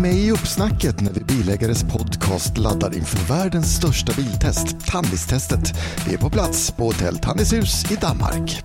Häng 0.00 0.12
med 0.12 0.18
i 0.18 0.30
uppsnacket 0.30 1.00
när 1.00 1.12
vi 1.12 1.20
bilägares 1.20 1.84
podcast 1.84 2.58
laddar 2.58 2.94
inför 2.94 3.34
världens 3.34 3.76
största 3.76 4.12
biltest, 4.16 4.86
Tandistestet. 4.86 5.72
Vi 6.06 6.14
är 6.14 6.18
på 6.18 6.30
plats 6.30 6.70
på 6.70 6.84
Hotell 6.84 7.18
Tandishus 7.18 7.92
i 7.92 7.94
Danmark. 7.94 8.62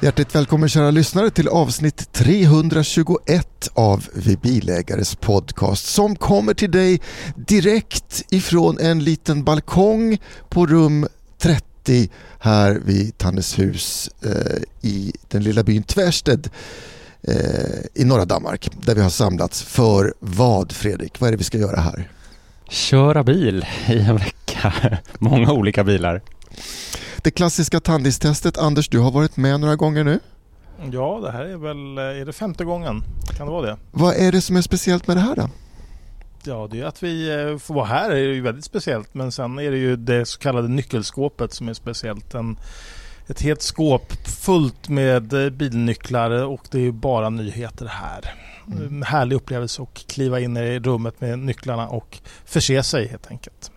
Hjärtligt 0.00 0.34
välkommen 0.34 0.68
kära 0.68 0.90
lyssnare 0.90 1.30
till 1.30 1.48
avsnitt 1.48 2.12
321 2.12 3.68
av 3.74 4.08
Vi 4.14 4.36
Bilägares 4.36 5.16
podcast 5.16 5.86
som 5.86 6.16
kommer 6.16 6.54
till 6.54 6.70
dig 6.70 7.00
direkt 7.36 8.22
ifrån 8.30 8.78
en 8.78 9.04
liten 9.04 9.44
balkong 9.44 10.18
på 10.48 10.66
rum 10.66 11.06
30 11.84 12.10
här 12.38 12.80
vid 12.84 13.18
Tanneshus 13.18 14.10
eh, 14.22 14.62
i 14.90 15.12
den 15.28 15.42
lilla 15.42 15.62
byn 15.62 15.82
Tvärsted 15.82 16.50
eh, 17.22 17.34
i 17.94 18.04
norra 18.04 18.24
Danmark 18.24 18.68
där 18.82 18.94
vi 18.94 19.02
har 19.02 19.10
samlats 19.10 19.62
för 19.62 20.14
vad 20.18 20.72
Fredrik? 20.72 21.20
Vad 21.20 21.28
är 21.28 21.32
det 21.32 21.36
vi 21.36 21.44
ska 21.44 21.58
göra 21.58 21.80
här? 21.80 22.08
Köra 22.68 23.24
bil 23.24 23.66
i 23.88 23.98
en 23.98 24.16
vecka. 24.16 24.72
Många 25.18 25.52
olika 25.52 25.84
bilar. 25.84 26.22
Det 27.22 27.30
klassiska 27.30 27.80
tandistestet. 27.80 28.58
Anders, 28.58 28.88
du 28.88 28.98
har 28.98 29.10
varit 29.10 29.36
med 29.36 29.60
några 29.60 29.76
gånger 29.76 30.04
nu. 30.04 30.20
Ja, 30.92 31.20
det 31.22 31.30
här 31.30 31.44
är 31.44 31.56
väl, 31.56 31.98
är 31.98 32.24
det 32.26 32.32
femte 32.32 32.64
gången? 32.64 33.02
Kan 33.36 33.46
det 33.46 33.52
vara 33.52 33.66
det? 33.66 33.76
Vad 33.90 34.16
är 34.16 34.32
det 34.32 34.40
som 34.40 34.56
är 34.56 34.62
speciellt 34.62 35.06
med 35.06 35.16
det 35.16 35.20
här 35.20 35.36
då? 35.36 35.48
Ja, 36.44 36.68
det 36.70 36.80
är 36.80 36.84
att 36.84 37.02
vi 37.02 37.30
eh, 37.30 37.58
får 37.58 37.74
vara 37.74 37.86
här 37.86 38.10
är 38.10 38.16
ju 38.16 38.40
väldigt 38.40 38.64
speciellt. 38.64 39.14
Men 39.14 39.32
sen 39.32 39.58
är 39.58 39.70
det 39.70 39.76
ju 39.76 39.96
det 39.96 40.26
så 40.26 40.38
kallade 40.38 40.68
nyckelskåpet 40.68 41.52
som 41.52 41.68
är 41.68 41.74
speciellt. 41.74 42.34
En, 42.34 42.58
ett 43.26 43.40
helt 43.40 43.62
skåp 43.62 44.12
fullt 44.26 44.88
med 44.88 45.32
eh, 45.32 45.50
bilnycklar 45.50 46.30
och 46.30 46.68
det 46.70 46.78
är 46.78 46.82
ju 46.82 46.92
bara 46.92 47.30
nyheter 47.30 47.86
här. 47.86 48.34
Mm. 48.66 48.86
En 48.86 49.02
härlig 49.02 49.36
upplevelse 49.36 49.82
att 49.82 50.06
kliva 50.06 50.40
in 50.40 50.56
i 50.56 50.78
rummet 50.78 51.20
med 51.20 51.38
nycklarna 51.38 51.88
och 51.88 52.18
förse 52.44 52.82
sig 52.82 53.08
helt 53.08 53.30
enkelt. 53.30 53.70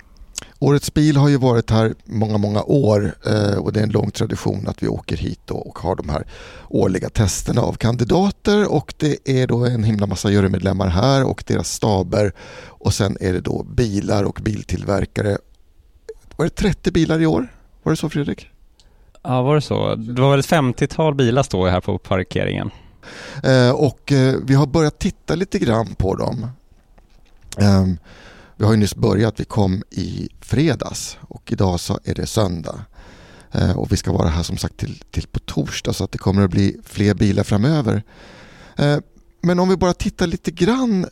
Årets 0.64 0.94
bil 0.94 1.18
har 1.18 1.30
ju 1.30 1.38
varit 1.38 1.70
här 1.70 1.94
många, 2.06 2.38
många 2.38 2.64
år 2.64 3.16
eh, 3.26 3.58
och 3.58 3.74
det 3.74 3.80
är 3.80 3.84
en 3.84 3.92
lång 3.92 4.12
tradition 4.12 4.68
att 4.68 4.84
vi 4.84 4.88
åker 4.88 5.18
hit 5.18 5.52
och 5.52 5.80
har 5.80 5.96
de 5.96 6.10
här 6.10 6.28
årliga 6.70 7.10
testerna 7.10 7.62
av 7.62 7.74
kandidater 7.74 8.72
och 8.72 8.94
det 8.98 9.18
är 9.26 9.48
då 9.48 9.66
en 9.66 9.84
himla 9.84 10.08
massa 10.08 10.32
jurymedlemmar 10.32 10.88
här 10.88 11.24
och 11.24 11.44
deras 11.48 11.70
staber 11.74 12.34
och 12.68 12.94
sen 12.94 13.18
är 13.22 13.34
det 13.34 13.42
då 13.42 13.64
bilar 13.64 14.24
och 14.24 14.40
biltillverkare. 14.44 15.38
Var 16.36 16.46
det 16.46 16.56
30 16.56 16.92
bilar 16.92 17.22
i 17.22 17.26
år? 17.26 17.48
Var 17.84 17.92
det 17.92 17.98
så 17.98 18.10
Fredrik? 18.10 18.50
Ja, 19.24 19.42
var 19.42 19.56
det 19.56 19.62
så? 19.62 19.96
Det 19.96 20.22
var 20.22 20.32
väl 20.32 20.40
ett 20.40 20.50
50-tal 20.50 21.16
bilar 21.16 21.44
står 21.44 21.68
här 21.68 21.82
på 21.82 21.98
parkeringen. 21.98 22.72
Eh, 23.44 23.72
och 23.72 24.12
eh, 24.12 24.36
vi 24.44 24.54
har 24.54 24.68
börjat 24.68 25.00
titta 25.00 25.36
lite 25.36 25.60
grann 25.60 25.96
på 25.96 26.16
dem. 26.16 26.48
Vi 28.58 28.66
har 28.66 28.72
ju 28.72 28.78
nyss 28.78 28.96
börjat, 28.96 29.40
vi 29.40 29.46
kom 29.46 29.84
i 29.90 30.30
fredags 30.42 31.18
och 31.22 31.52
idag 31.52 31.80
så 31.80 32.00
är 32.04 32.16
det 32.16 32.26
söndag. 32.26 32.82
Eh, 33.52 33.78
och 33.78 33.92
vi 33.92 33.98
ska 33.98 34.12
vara 34.12 34.30
här 34.30 34.44
som 34.44 34.58
sagt 34.58 34.78
till, 34.78 35.00
till 35.12 35.28
på 35.28 35.40
torsdag 35.40 35.94
så 35.94 36.04
att 36.04 36.12
det 36.12 36.18
kommer 36.18 36.42
att 36.44 36.52
bli 36.52 36.78
fler 36.84 37.14
bilar 37.14 37.44
framöver. 37.44 38.04
Eh, 38.78 38.98
men 39.42 39.60
om 39.60 39.70
vi 39.70 39.78
bara 39.78 39.94
tittar 39.94 40.28
lite 40.28 40.52
grann. 40.52 41.06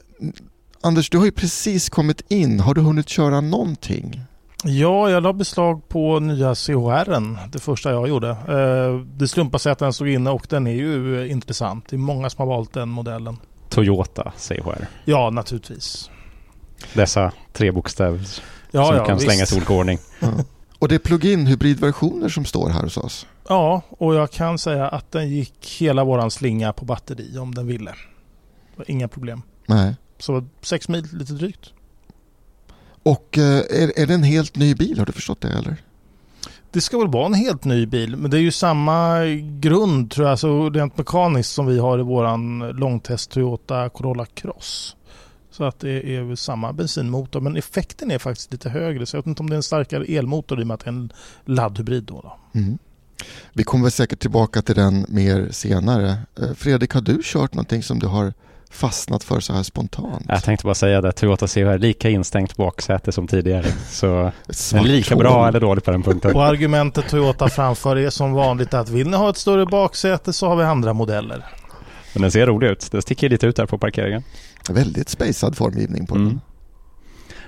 Anders, 0.81 1.09
du 1.09 1.17
har 1.17 1.25
ju 1.25 1.31
precis 1.31 1.89
kommit 1.89 2.21
in. 2.31 2.59
Har 2.59 2.73
du 2.73 2.81
hunnit 2.81 3.09
köra 3.09 3.41
någonting? 3.41 4.21
Ja, 4.63 5.09
jag 5.09 5.23
la 5.23 5.33
beslag 5.33 5.89
på 5.89 6.19
nya 6.19 6.55
CHR, 6.55 7.49
det 7.51 7.59
första 7.59 7.91
jag 7.91 8.07
gjorde. 8.07 8.29
Eh, 8.29 9.05
Det 9.17 9.27
slumpade 9.27 9.59
sig 9.61 9.71
att 9.71 9.79
den 9.79 9.93
stod 9.93 10.09
inne 10.09 10.29
och 10.29 10.45
den 10.49 10.67
är 10.67 10.71
ju 10.71 11.27
intressant. 11.27 11.85
Det 11.89 11.95
är 11.95 11.97
många 11.97 12.29
som 12.29 12.37
har 12.47 12.55
valt 12.55 12.73
den 12.73 12.89
modellen. 12.89 13.37
Toyota 13.69 14.33
CHR. 14.37 14.87
Ja, 15.05 15.29
naturligtvis. 15.29 16.09
Dessa 16.93 17.31
tre 17.53 17.71
bokstäver 17.71 18.19
Ja, 18.71 18.85
som 18.87 18.95
ja, 18.95 19.05
kan 19.05 19.15
visst. 19.15 19.27
slängas 19.27 19.53
i 19.53 19.55
olika 19.55 19.73
ordning. 19.73 19.99
Ja. 20.19 20.27
Och 20.79 20.87
det 20.87 20.95
är 20.95 20.99
plug-in 20.99 21.47
hybridversioner 21.47 22.29
som 22.29 22.45
står 22.45 22.69
här 22.69 22.81
hos 22.83 22.97
oss. 22.97 23.27
Ja, 23.47 23.81
och 23.89 24.15
jag 24.15 24.31
kan 24.31 24.57
säga 24.57 24.87
att 24.87 25.11
den 25.11 25.29
gick 25.29 25.77
hela 25.79 26.03
våran 26.03 26.31
slinga 26.31 26.73
på 26.73 26.85
batteri 26.85 27.37
om 27.37 27.55
den 27.55 27.67
ville. 27.67 27.91
Det 27.91 28.77
var 28.77 28.91
Inga 28.91 29.07
problem. 29.07 29.41
Nej. 29.65 29.95
Så 30.19 30.47
sex 30.61 30.89
mil 30.89 31.07
lite 31.13 31.33
drygt. 31.33 31.73
Och 33.03 33.37
eh, 33.37 33.43
är, 33.83 33.99
är 33.99 34.05
det 34.07 34.13
en 34.13 34.23
helt 34.23 34.55
ny 34.55 34.75
bil? 34.75 34.99
Har 34.99 35.05
du 35.05 35.11
förstått 35.11 35.41
det 35.41 35.49
eller? 35.49 35.77
Det 36.71 36.81
ska 36.81 36.97
väl 36.97 37.07
vara 37.07 37.25
en 37.25 37.33
helt 37.33 37.63
ny 37.65 37.85
bil, 37.85 38.15
men 38.15 38.31
det 38.31 38.37
är 38.37 38.41
ju 38.41 38.51
samma 38.51 39.19
grund 39.59 40.11
tror 40.11 40.27
jag, 40.29 40.39
så 40.39 40.69
rent 40.69 40.97
mekaniskt 40.97 41.51
som 41.53 41.65
vi 41.65 41.79
har 41.79 41.99
i 41.99 42.01
våran 42.01 42.59
långtest 42.59 43.31
Toyota 43.31 43.89
Corolla 43.89 44.25
Cross. 44.25 44.95
Så 45.51 45.63
att 45.63 45.79
det 45.79 46.15
är 46.15 46.35
samma 46.35 46.73
bensinmotor, 46.73 47.41
men 47.41 47.57
effekten 47.57 48.11
är 48.11 48.19
faktiskt 48.19 48.51
lite 48.51 48.69
högre. 48.69 49.05
Så 49.05 49.17
jag 49.17 49.21
vet 49.21 49.27
inte 49.27 49.43
om 49.43 49.49
det 49.49 49.53
är 49.53 49.57
en 49.57 49.63
starkare 49.63 50.05
elmotor 50.05 50.59
i 50.59 50.63
och 50.63 50.67
med 50.67 50.75
att 50.75 50.79
det 50.79 50.87
är 50.87 50.93
en 50.93 51.13
laddhybrid 51.45 52.03
då. 52.03 52.21
då. 52.21 52.59
Mm. 52.59 52.77
Vi 53.53 53.63
kommer 53.63 53.83
väl 53.83 53.91
säkert 53.91 54.19
tillbaka 54.19 54.61
till 54.61 54.75
den 54.75 55.05
mer 55.09 55.47
senare. 55.51 56.17
Eh, 56.41 56.53
Fredrik, 56.53 56.93
har 56.93 57.01
du 57.01 57.19
kört 57.23 57.53
någonting 57.53 57.83
som 57.83 57.99
du 57.99 58.07
har 58.07 58.33
fastnat 58.71 59.23
för 59.23 59.39
så 59.39 59.53
här 59.53 59.63
spontant? 59.63 60.25
Jag 60.27 60.43
tänkte 60.43 60.65
bara 60.65 60.75
säga 60.75 61.01
det, 61.01 61.11
Toyota 61.11 61.47
CHR, 61.47 61.77
lika 61.77 62.09
instängt 62.09 62.57
baksäte 62.57 63.11
som 63.11 63.27
tidigare. 63.27 63.65
Så 63.89 64.31
är 64.49 64.83
lika 64.83 65.15
bra 65.15 65.47
eller 65.47 65.59
dåligt 65.59 65.83
på 65.83 65.91
den 65.91 66.03
punkten. 66.03 66.35
Och 66.35 66.43
argumentet 66.43 67.09
Toyota 67.09 67.49
framför 67.49 67.95
är 67.95 68.09
som 68.09 68.33
vanligt 68.33 68.73
att 68.73 68.89
vill 68.89 69.09
ni 69.09 69.17
ha 69.17 69.29
ett 69.29 69.37
större 69.37 69.65
baksäte 69.65 70.33
så 70.33 70.47
har 70.47 70.55
vi 70.55 70.63
andra 70.63 70.93
modeller. 70.93 71.45
Men 72.13 72.21
den 72.21 72.31
ser 72.31 72.45
rolig 72.45 72.67
ut. 72.67 72.91
Den 72.91 73.01
sticker 73.01 73.29
lite 73.29 73.47
ut 73.47 73.55
där 73.55 73.65
på 73.65 73.77
parkeringen. 73.77 74.23
Väldigt 74.69 75.09
spejsad 75.09 75.57
formgivning 75.57 76.07
på 76.07 76.15
Mm. 76.15 76.27
den. 76.27 76.41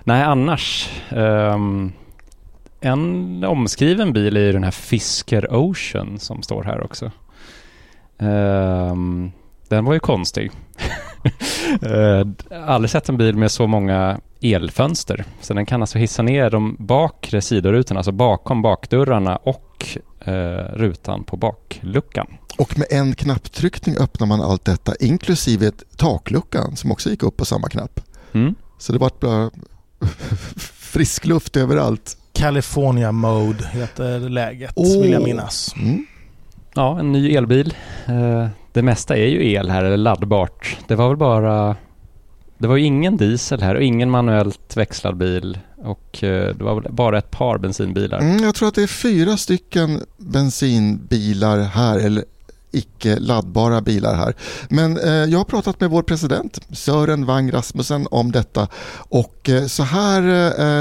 Nej, 0.03 0.24
annars. 0.24 0.90
Um, 1.12 1.94
en 2.81 3.44
omskriven 3.44 4.13
bil 4.13 4.38
är 4.38 4.42
ju 4.42 4.51
den 4.51 4.63
här 4.63 4.71
Fisker 4.71 5.48
Ocean 5.54 6.19
som 6.19 6.42
står 6.44 6.63
här 6.63 6.83
också. 6.83 7.12
Um, 8.19 9.31
den 9.69 9.86
var 9.86 9.94
ju 9.94 10.00
konstig. 10.00 10.51
uh, 11.86 12.27
aldrig 12.68 12.89
sett 12.89 13.10
en 13.10 13.18
bil 13.18 13.36
med 13.38 13.51
så 13.51 13.68
många 13.68 14.19
elfönster. 14.42 15.25
Så 15.42 15.54
den 15.54 15.66
kan 15.66 15.81
alltså 15.81 15.98
hissa 15.98 16.21
ner 16.24 16.50
de 16.50 16.75
bakre 16.80 17.42
sidorutorna, 17.42 18.00
alltså 18.00 18.12
bakom 18.12 18.62
bakdörrarna 18.62 19.36
och 19.36 19.88
rutan 20.74 21.24
på 21.24 21.38
bakluckan. 21.38 22.28
Och 22.58 22.78
med 22.78 22.88
en 22.90 23.16
knapptryckning 23.16 23.98
öppnar 23.98 24.28
man 24.28 24.42
allt 24.42 24.66
detta 24.66 24.96
inklusive 25.00 25.68
ett 25.68 25.84
takluckan 25.98 26.75
som 26.75 26.92
också 26.92 27.10
gick 27.10 27.24
upp 27.24 27.38
på 27.38 27.46
samma 27.46 27.70
knapp. 27.70 28.00
Mm. 28.34 28.56
Så 28.78 28.94
det 28.94 29.00
var 29.00 29.12
bara 29.20 29.52
frisk 30.58 31.25
luft 31.25 31.58
överallt. 31.58 32.18
California 32.34 33.12
Mode 33.12 33.68
heter 33.68 34.20
läget, 34.20 34.74
Åh. 34.75 35.02
vill 35.02 35.12
jag 35.12 35.24
minnas. 35.24 35.75
Mm. 35.78 36.06
Ja, 36.76 37.00
en 37.00 37.12
ny 37.12 37.36
elbil. 37.36 37.74
Eh, 38.06 38.48
det 38.74 38.81
mesta 38.81 39.18
är 39.18 39.26
ju 39.26 39.52
el 39.52 39.69
här, 39.69 39.84
eller 39.84 39.98
laddbart. 39.98 40.78
Det 40.88 40.96
var 40.96 41.08
väl 41.08 41.18
bara... 41.18 41.76
Det 42.63 42.68
var 42.68 42.77
ju 42.77 42.86
ingen 42.86 43.18
diesel 43.18 43.62
här 43.62 43.75
och 43.75 43.83
ingen 43.83 44.10
manuellt 44.10 44.77
växlad 44.77 45.18
bil 45.18 45.60
Och 45.77 46.24
eh, 46.24 46.56
det 46.56 46.63
var 46.63 46.81
väl 46.81 46.92
bara 46.92 47.18
ett 47.18 47.31
par 47.31 47.57
bensinbilar. 47.57 48.19
Mm, 48.19 48.44
jag 48.44 48.56
tror 48.56 48.68
att 48.68 48.75
det 48.75 48.83
är 48.83 48.88
fyra 48.88 49.38
stycken 49.38 50.01
bensinbilar 50.18 51.60
här, 51.60 52.00
eller 52.00 52.25
icke 52.71 53.19
laddbara 53.19 53.81
bilar 53.81 54.15
här. 54.15 54.36
Men 54.69 54.98
eh, 54.98 55.12
jag 55.12 55.38
har 55.38 55.45
pratat 55.45 55.80
med 55.80 55.89
vår 55.89 56.04
president 56.04 56.60
Sören 56.71 57.25
Wang 57.25 57.54
Rasmussen 57.54 58.07
om 58.12 58.31
detta 58.31 58.68
och 58.95 59.50
eh, 59.50 59.66
så 59.66 59.83
här 59.83 60.21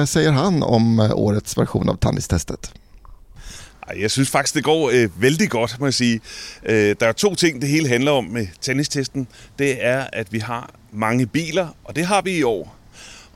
eh, 0.00 0.04
säger 0.04 0.32
han 0.32 0.62
om 0.62 1.00
eh, 1.00 1.14
årets 1.14 1.58
version 1.58 1.88
av 1.88 1.94
Tandis-testet. 1.94 2.72
Jeg 3.98 4.10
synes 4.10 4.30
faktisk, 4.30 4.54
det 4.54 4.64
går 4.64 4.90
øh, 4.90 5.22
vældig 5.22 5.50
godt, 5.50 5.80
må 5.80 5.86
jeg 5.86 5.94
sige. 5.94 6.20
Øh, 6.66 6.96
der 7.00 7.06
er 7.06 7.12
to 7.12 7.34
ting, 7.34 7.60
det 7.60 7.68
hele 7.68 7.88
handler 7.88 8.10
om 8.10 8.24
med 8.24 8.46
tennistesten. 8.60 9.28
Det 9.58 9.84
er, 9.84 10.06
at 10.12 10.32
vi 10.32 10.38
har 10.38 10.70
mange 10.92 11.26
biler, 11.26 11.68
og 11.84 11.96
det 11.96 12.06
har 12.06 12.22
vi 12.22 12.30
i 12.30 12.42
år. 12.42 12.76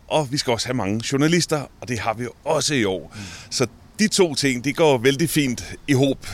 Og 0.08 0.32
vi 0.32 0.38
skal 0.38 0.53
også 0.53 0.67
have 0.67 0.75
mange 0.75 1.03
journalister, 1.12 1.67
og 1.81 1.88
det 1.88 1.99
har 1.99 2.14
vi 2.14 2.26
også 2.44 2.75
i 2.75 2.85
år. 2.85 3.17
Så 3.50 3.67
de 3.99 4.08
to 4.08 4.35
ting, 4.35 4.64
de 4.64 4.73
går 4.73 4.99
vældig 4.99 5.31
fint 5.31 5.64
ihop. 5.88 6.26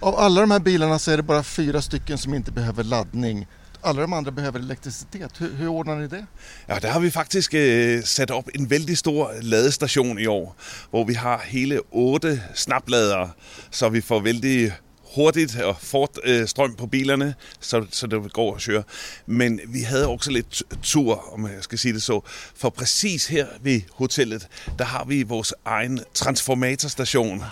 Av 0.00 0.14
alla 0.18 0.40
de 0.40 0.50
här 0.50 0.58
bilarna 0.58 0.98
så 0.98 1.10
är 1.10 1.16
det 1.16 1.22
bara 1.22 1.42
fyra 1.42 1.82
stycken 1.82 2.18
som 2.18 2.34
inte 2.34 2.52
behöver 2.52 2.84
laddning. 2.84 3.46
Alla 3.84 4.02
de 4.02 4.14
andra 4.14 4.30
behöver 4.30 4.58
elektricitet. 4.58 5.38
Hur, 5.38 5.48
hur 5.58 5.68
ordnar 5.68 5.98
ni 5.98 6.06
det? 6.06 6.26
Ja, 6.68 6.78
der 6.78 6.88
har 6.88 7.00
vi 7.00 7.10
faktisk 7.10 7.54
øh, 7.54 8.04
sat 8.04 8.30
op 8.30 8.48
en 8.54 8.70
vældig 8.70 8.98
stor 8.98 9.32
ladestation 9.42 10.18
i 10.18 10.26
år, 10.26 10.56
hvor 10.90 11.04
vi 11.04 11.14
har 11.14 11.42
hele 11.44 11.80
otte 11.90 12.42
snapladere, 12.54 13.30
så 13.70 13.88
vi 13.88 14.00
får 14.00 14.20
vældig 14.20 14.72
hurtigt 15.14 15.60
og 15.60 15.76
fort 15.80 16.18
øh, 16.24 16.48
strøm 16.48 16.74
på 16.74 16.86
bilerne, 16.86 17.34
så, 17.60 17.86
så 17.90 18.06
det 18.06 18.32
går 18.32 18.54
at 18.54 18.62
køre. 18.62 18.82
Men 19.26 19.60
vi 19.68 19.80
havde 19.80 20.08
også 20.08 20.30
lidt 20.30 20.62
tur, 20.82 21.34
om 21.34 21.46
jeg 21.46 21.62
skal 21.62 21.78
sige 21.78 21.94
det 21.94 22.02
så, 22.02 22.20
for 22.56 22.70
præcis 22.70 23.26
her 23.26 23.46
ved 23.60 23.80
hotellet, 23.92 24.48
der 24.78 24.84
har 24.84 25.04
vi 25.04 25.22
vores 25.22 25.54
egen 25.64 26.00
transformatorstation. 26.14 27.44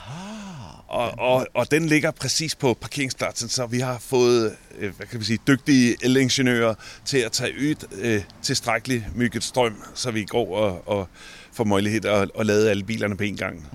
Og, 0.92 1.18
og, 1.18 1.46
og 1.54 1.70
den 1.70 1.86
ligger 1.86 2.10
præcis 2.10 2.54
på 2.54 2.74
parkeringspladsen, 2.80 3.48
så 3.48 3.66
vi 3.66 3.80
har 3.80 3.98
fået 3.98 4.56
øh, 4.78 4.96
hvad 4.96 5.06
kan 5.06 5.20
vi 5.20 5.24
sige, 5.24 5.38
dygtige 5.46 5.96
elingeniører 6.02 6.74
til 7.04 7.18
at 7.18 7.32
tage 7.32 7.52
ud 7.54 7.74
øh, 7.98 8.22
tilstrækkeligt 8.42 9.04
mygget 9.16 9.44
strøm, 9.44 9.82
så 9.94 10.10
vi 10.10 10.24
går 10.24 10.56
og, 10.56 10.88
og 10.88 11.08
får 11.52 11.64
mulighed 11.64 12.04
at, 12.04 12.30
at 12.38 12.46
lade 12.46 12.70
alle 12.70 12.84
bilerne 12.84 13.16
på 13.16 13.22
en 13.22 13.36
gang. 13.36 13.68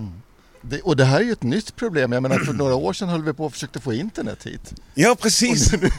det? 0.70 0.82
Och 0.82 0.96
det 0.98 1.06
här 1.06 1.20
är 1.20 1.24
ju 1.24 1.32
ett 1.32 1.44
nytt 1.44 1.76
problem. 1.76 2.12
Jag 2.12 2.24
menar 2.24 2.40
för 2.40 2.54
några 2.54 2.76
år 2.76 2.94
sedan 2.94 3.10
höll 3.10 3.24
vi 3.24 3.34
på 3.34 3.46
och 3.46 3.54
försökte 3.54 3.80
få 3.80 3.94
internet 3.94 4.44
hit. 4.44 4.74
Ja, 4.94 5.16
præcis. 5.16 5.72
Nu 5.72 5.90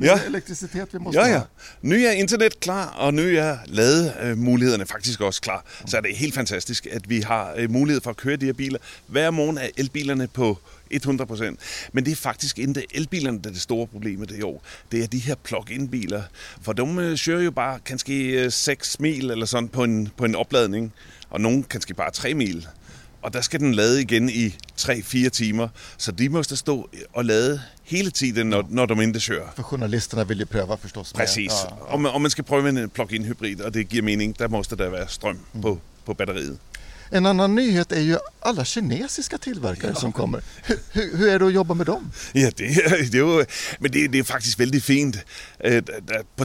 Ja. 0.00 0.18
är 0.18 0.26
elektricitet 0.26 0.94
vi 0.94 0.98
måste 0.98 1.20
Ja, 1.20 1.26
ja. 1.26 1.40
Nu 1.80 2.04
er 2.06 2.10
internet 2.10 2.60
klar, 2.60 2.86
og 2.86 3.14
nu 3.14 3.22
er 3.22 3.56
lademulighederne 3.66 4.86
faktisk 4.86 5.20
også 5.20 5.40
klar. 5.40 5.64
Så 5.86 5.96
er 5.96 6.00
det 6.00 6.16
helt 6.16 6.34
fantastisk, 6.34 6.86
at 6.90 7.10
vi 7.10 7.20
har 7.20 7.54
øh, 7.56 7.70
mulighed 7.70 8.00
for 8.00 8.10
at 8.10 8.16
køre 8.16 8.36
de 8.36 8.46
her 8.46 8.52
biler. 8.52 8.78
Hver 9.06 9.30
morgen 9.30 9.58
er 9.58 9.68
elbilerne 9.76 10.28
på 10.28 10.58
100%. 10.94 11.56
Men 11.92 12.04
det 12.04 12.12
er 12.12 12.16
faktisk 12.16 12.58
ikke 12.58 12.86
elbilerne, 12.94 13.40
der 13.42 13.48
er 13.48 13.52
det 13.52 13.62
store 13.62 13.86
problem 13.86 14.24
i 14.38 14.42
år. 14.42 14.64
Det 14.92 15.02
er 15.02 15.06
de 15.06 15.18
her 15.18 15.34
plug-in 15.34 15.88
biler. 15.88 16.22
For 16.62 16.72
de 16.72 16.82
øh, 16.82 17.18
kører 17.24 17.42
jo 17.42 17.50
bare 17.50 17.78
kanskje 17.84 18.44
øh, 18.44 18.52
6 18.52 19.00
mil 19.00 19.30
eller 19.30 19.46
sådan 19.46 19.68
på 19.68 19.84
en, 19.84 20.08
på 20.16 20.24
en 20.24 20.34
opladning. 20.34 20.92
Og 21.30 21.40
nogle 21.40 21.62
kanskje 21.62 21.94
bare 21.94 22.10
3 22.10 22.34
mil. 22.34 22.66
Og 23.22 23.32
der 23.34 23.40
skal 23.40 23.60
den 23.60 23.74
lade 23.74 24.02
igen 24.02 24.28
i 24.28 24.54
3-4 24.80 25.28
timer. 25.28 25.68
Så 25.96 26.12
de 26.12 26.28
måste 26.28 26.56
stå 26.56 26.88
og 27.12 27.24
lade 27.24 27.60
hele 27.84 28.10
tiden, 28.10 28.46
når, 28.46 28.64
når 28.68 28.86
de 28.86 29.00
ikke 29.02 29.20
kører. 29.20 29.46
För 29.56 29.62
journalisterna 29.62 30.24
vill 30.24 30.38
ju 30.38 30.46
pröva 30.46 30.76
förstås. 30.76 31.14
med- 31.14 31.20
Præcis. 31.26 31.52
Ja, 31.64 31.94
Om, 31.94 32.00
man, 32.02 32.12
om 32.12 32.22
man 32.22 32.30
skal 32.30 32.44
prøve 32.44 32.68
en 32.68 32.90
plug-in 32.90 33.24
hybrid, 33.24 33.60
og 33.60 33.74
det 33.74 33.88
giver 33.88 34.02
mening, 34.02 34.38
der 34.38 34.48
måste 34.48 34.76
der 34.76 34.88
være 34.90 35.08
strøm 35.08 35.38
på, 35.62 35.78
på 36.06 36.14
batteriet. 36.14 36.58
En 37.12 37.26
annan 37.26 37.54
nyhet 37.54 37.92
är 37.92 38.00
ju 38.00 38.18
alla 38.40 38.64
kinesiska 38.64 39.38
tillverkare 39.38 39.94
som 39.94 40.12
kommer. 40.12 40.40
Hur, 40.64 40.78
hur, 40.92 41.16
hur 41.16 41.28
är 41.28 41.38
det 41.38 41.46
att 41.46 41.52
jobba 41.52 41.74
med 41.74 41.86
dem? 41.86 42.10
Ja, 42.34 42.50
det, 42.58 43.12
det 43.12 43.46
men 43.80 43.92
det, 43.92 44.12
det 44.12 44.18
er 44.18 44.24
faktisk 44.24 44.58
vældig 44.58 44.82
fint 44.82 45.16
der- 46.08 46.22
på 46.36 46.44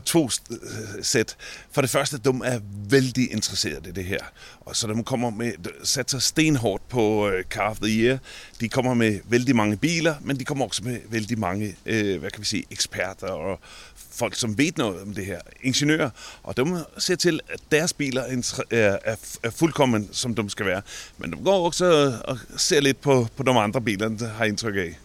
øh, 0.51 1.03
sæt. 1.03 1.35
For 1.71 1.81
det 1.81 1.89
første, 1.89 2.17
de 2.17 2.29
er 2.43 2.59
vældig 2.89 3.31
interesserede 3.31 3.89
i 3.89 3.91
det. 3.91 4.17
Og 4.59 4.75
så 4.75 4.87
de 4.87 5.03
kommer 5.03 5.29
med, 5.29 5.51
satser 5.83 6.19
stenhårdt 6.19 6.89
på 6.89 7.31
Car 7.49 7.69
of 7.69 7.77
the 7.79 7.89
Year. 7.89 8.17
De 8.59 8.69
kommer 8.69 8.93
med 8.93 9.19
vældig 9.29 9.55
mange 9.55 9.77
biler, 9.77 10.15
men 10.21 10.39
de 10.39 10.45
kommer 10.45 10.65
også 10.65 10.83
med 10.83 10.99
vældig 11.09 11.39
mange, 11.39 11.75
øh, 11.85 12.19
hvad 12.19 12.31
kan 12.31 12.39
vi 12.39 12.45
sige, 12.45 12.63
eksperter 12.71 13.27
og 13.27 13.59
folk, 14.17 14.35
som 14.35 14.57
ved 14.57 14.71
noget 14.77 15.01
om 15.01 15.13
det 15.13 15.25
her. 15.25 15.39
Ingeniører. 15.61 16.09
Og 16.43 16.57
de 16.57 16.85
ser 16.97 17.15
til, 17.15 17.39
at 17.49 17.59
deres 17.71 17.93
biler 17.93 18.23
er, 18.71 18.97
er, 19.43 19.49
fuldkommen, 19.49 20.09
som 20.11 20.35
de 20.35 20.49
skal 20.49 20.65
være. 20.65 20.81
Men 21.17 21.31
de 21.31 21.37
går 21.43 21.65
også 21.65 22.13
og 22.25 22.37
ser 22.57 22.81
lidt 22.81 23.01
på, 23.01 23.27
på 23.37 23.43
de 23.43 23.51
andre 23.51 23.81
biler, 23.81 24.09
det 24.09 24.29
har 24.29 24.43
jeg 24.43 24.47
indtryk 24.47 24.75
af. 24.75 24.99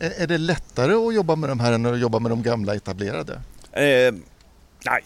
Är, 0.00 0.10
är 0.16 0.26
det 0.26 0.38
lättare 0.38 0.92
att 0.92 1.14
jobba 1.14 1.36
med 1.36 1.48
de 1.48 1.60
här 1.60 1.72
än 1.72 1.86
att 1.86 1.98
jobba 1.98 2.18
med 2.18 2.30
de 2.30 2.42
gamla 2.42 2.74
etablerade? 2.74 3.40
Øh, 3.76 4.12
nej, 4.84 5.00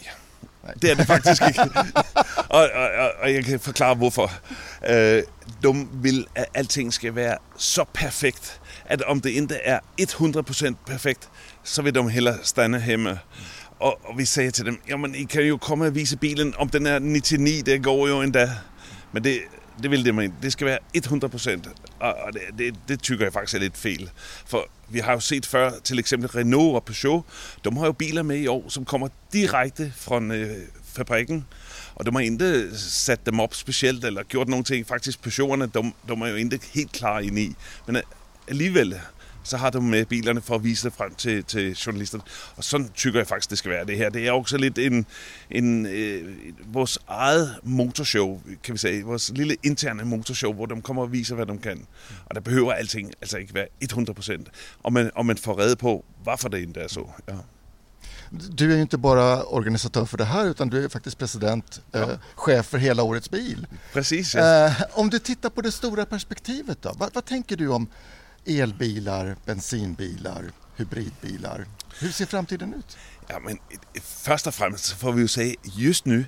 det 0.83 0.91
er 0.91 0.95
det 0.95 1.07
faktisk 1.07 1.43
ikke. 1.49 1.63
og, 2.57 2.69
og, 2.75 2.89
og, 2.99 3.11
og 3.23 3.35
jeg 3.35 3.45
kan 3.45 3.61
forklare 3.61 3.95
hvorfor. 3.95 4.33
Øh, 4.89 5.23
de 5.63 5.87
vil, 5.93 6.27
at 6.35 6.47
alting 6.55 6.93
skal 6.93 7.15
være 7.15 7.39
så 7.57 7.85
perfekt, 7.95 8.61
at 8.85 9.03
om 9.03 9.21
det 9.21 9.31
ikke 9.31 9.55
er 9.65 9.79
100% 10.01 10.75
perfekt, 10.87 11.29
så 11.65 11.83
vill 11.83 11.95
de 11.95 12.09
hellre 12.09 12.39
stanna 12.43 12.79
hemma. 12.79 13.19
Och, 13.79 14.01
och 14.05 14.21
vi 14.21 14.27
säger 14.27 14.51
till 14.51 14.65
dem, 14.65 14.79
ja 14.87 14.97
men 14.97 15.12
ni 15.12 15.27
kan 15.27 15.45
ju 15.45 15.59
komma 15.59 15.87
och 15.87 15.97
visa 15.97 16.17
bilen, 16.17 16.55
om 16.57 16.69
den 16.69 16.87
är 16.87 17.01
99, 17.01 17.62
det 17.65 17.79
går 17.79 18.09
ju 18.09 18.23
ändå. 18.23 18.49
Men 19.11 19.23
det, 19.23 19.43
det 19.77 19.89
vill 19.89 20.05
de 20.05 20.21
inte, 20.21 20.37
Det 20.41 20.51
ska 20.51 20.65
vara 20.65 20.79
100%. 20.93 21.69
Och 21.99 22.33
det, 22.33 22.51
det, 22.53 22.75
det 22.87 23.03
tycker 23.03 23.25
jag 23.25 23.33
faktiskt 23.33 23.55
är 23.55 23.61
lite 23.61 23.79
fel. 23.79 24.11
För 24.47 24.67
vi 24.89 25.01
har 25.01 25.15
ju 25.15 25.21
sett 25.21 25.47
förr, 25.47 25.71
till 25.83 25.99
exempel 25.99 26.31
Renault 26.31 26.77
och 26.77 26.85
Peugeot, 26.85 27.25
de 27.62 27.77
har 27.77 27.87
ju 27.87 27.93
bilar 27.93 28.23
med 28.23 28.37
i 28.37 28.49
år, 28.49 28.65
som 28.69 28.85
kommer 28.85 29.11
direkt 29.33 29.81
från 29.97 30.31
äh, 30.31 30.37
øh, 30.37 30.57
fabriken. 30.95 31.45
Och 31.95 32.05
de 32.05 32.15
har 32.15 32.23
inte 32.23 32.79
satt 32.79 33.27
dem 33.27 33.41
upp 33.41 33.55
speciellt 33.55 34.05
eller 34.05 34.25
gjort 34.31 34.49
någonting, 34.49 34.85
faktiskt 34.85 35.19
Faktisk 35.23 35.73
de, 35.73 35.93
de 36.09 36.23
är 36.23 36.27
ju 36.27 36.41
inte 36.41 36.59
helt 36.75 36.93
klara 36.93 37.23
in 37.23 37.39
i. 37.39 37.55
Men 37.87 37.97
øh, 37.97 38.03
alligevel, 38.51 39.01
så 39.43 39.57
har 39.57 39.71
de 39.71 39.81
med 39.81 40.07
bilerne 40.07 40.41
for 40.41 40.55
at 40.55 40.65
vise 40.65 40.89
det 40.89 40.97
frem 40.97 41.15
til, 41.15 41.45
til 41.45 41.75
journalisterne. 41.75 42.23
Og 42.57 42.65
sådan 42.65 42.91
tykker 42.95 43.21
jeg 43.21 43.27
faktisk, 43.27 43.51
det 43.51 43.59
skal 43.59 43.71
være 43.71 43.87
det 43.87 43.97
her. 43.97 44.11
Det 44.11 44.27
er 44.27 44.33
også 44.33 44.57
lidt 44.57 44.79
en, 44.79 45.07
en 45.51 45.87
øh, 45.87 46.37
vores 46.65 46.99
eget 47.09 47.55
motorshow, 47.63 48.41
kan 48.63 48.73
vi 48.73 48.79
sige. 48.79 49.05
Vores 49.05 49.33
lille 49.35 49.57
interne 49.63 50.05
motorshow, 50.05 50.53
hvor 50.53 50.67
de 50.67 50.83
kommer 50.83 51.03
og 51.03 51.13
viser, 51.13 51.35
hvad 51.35 51.47
de 51.47 51.59
kan. 51.59 51.87
Og 52.26 52.35
der 52.35 52.41
behøver 52.41 52.73
alting 52.73 53.12
altså 53.21 53.38
ikke 53.38 53.55
være 53.55 53.67
100%. 53.85 54.45
Og 54.83 54.93
man, 54.93 55.11
og 55.14 55.26
man 55.26 55.37
får 55.37 55.59
redde 55.59 55.76
på, 55.76 56.05
hvorfor 56.23 56.49
det 56.49 56.59
ikke 56.59 56.81
er 56.81 56.88
så. 56.88 57.11
Ja. 57.29 57.35
Du 58.31 58.73
är 58.73 58.76
ju 58.76 58.83
inte 58.83 58.99
bara 58.99 59.45
organisatör 59.45 60.07
för 60.07 60.19
det 60.19 60.25
här 60.25 60.47
utan 60.47 60.69
du 60.71 60.85
är 60.85 60.88
faktiskt 60.88 61.19
president, 61.19 61.81
eh, 61.93 62.11
chef 62.35 62.67
för 62.67 62.79
hela 62.79 63.03
årets 63.03 63.31
bil. 63.31 63.67
Præcis, 63.93 64.35
ja. 64.35 64.67
Eh, 64.67 64.73
om 64.95 65.11
du 65.11 65.19
tittar 65.19 65.50
på 65.50 65.61
det 65.61 65.73
stora 65.73 66.07
perspektivet 66.07 66.83
då, 66.83 66.93
vad, 66.99 67.14
vad 67.14 67.25
tänker 67.25 67.57
du 67.57 67.69
om 67.69 67.88
elbilar, 68.47 69.37
bensinbilar, 69.47 70.44
hybridbilar? 70.76 71.66
Hur 71.99 72.11
ser 72.11 72.26
framtiden 72.26 72.75
ut? 72.75 72.97
Ja, 73.28 73.40
men 73.40 73.59
först 74.02 74.47
och 74.47 74.54
främst 74.54 74.92
får 74.92 75.12
vi 75.12 75.23
ju 75.23 75.28
säga 75.28 75.54
just 75.62 76.04
nu, 76.04 76.25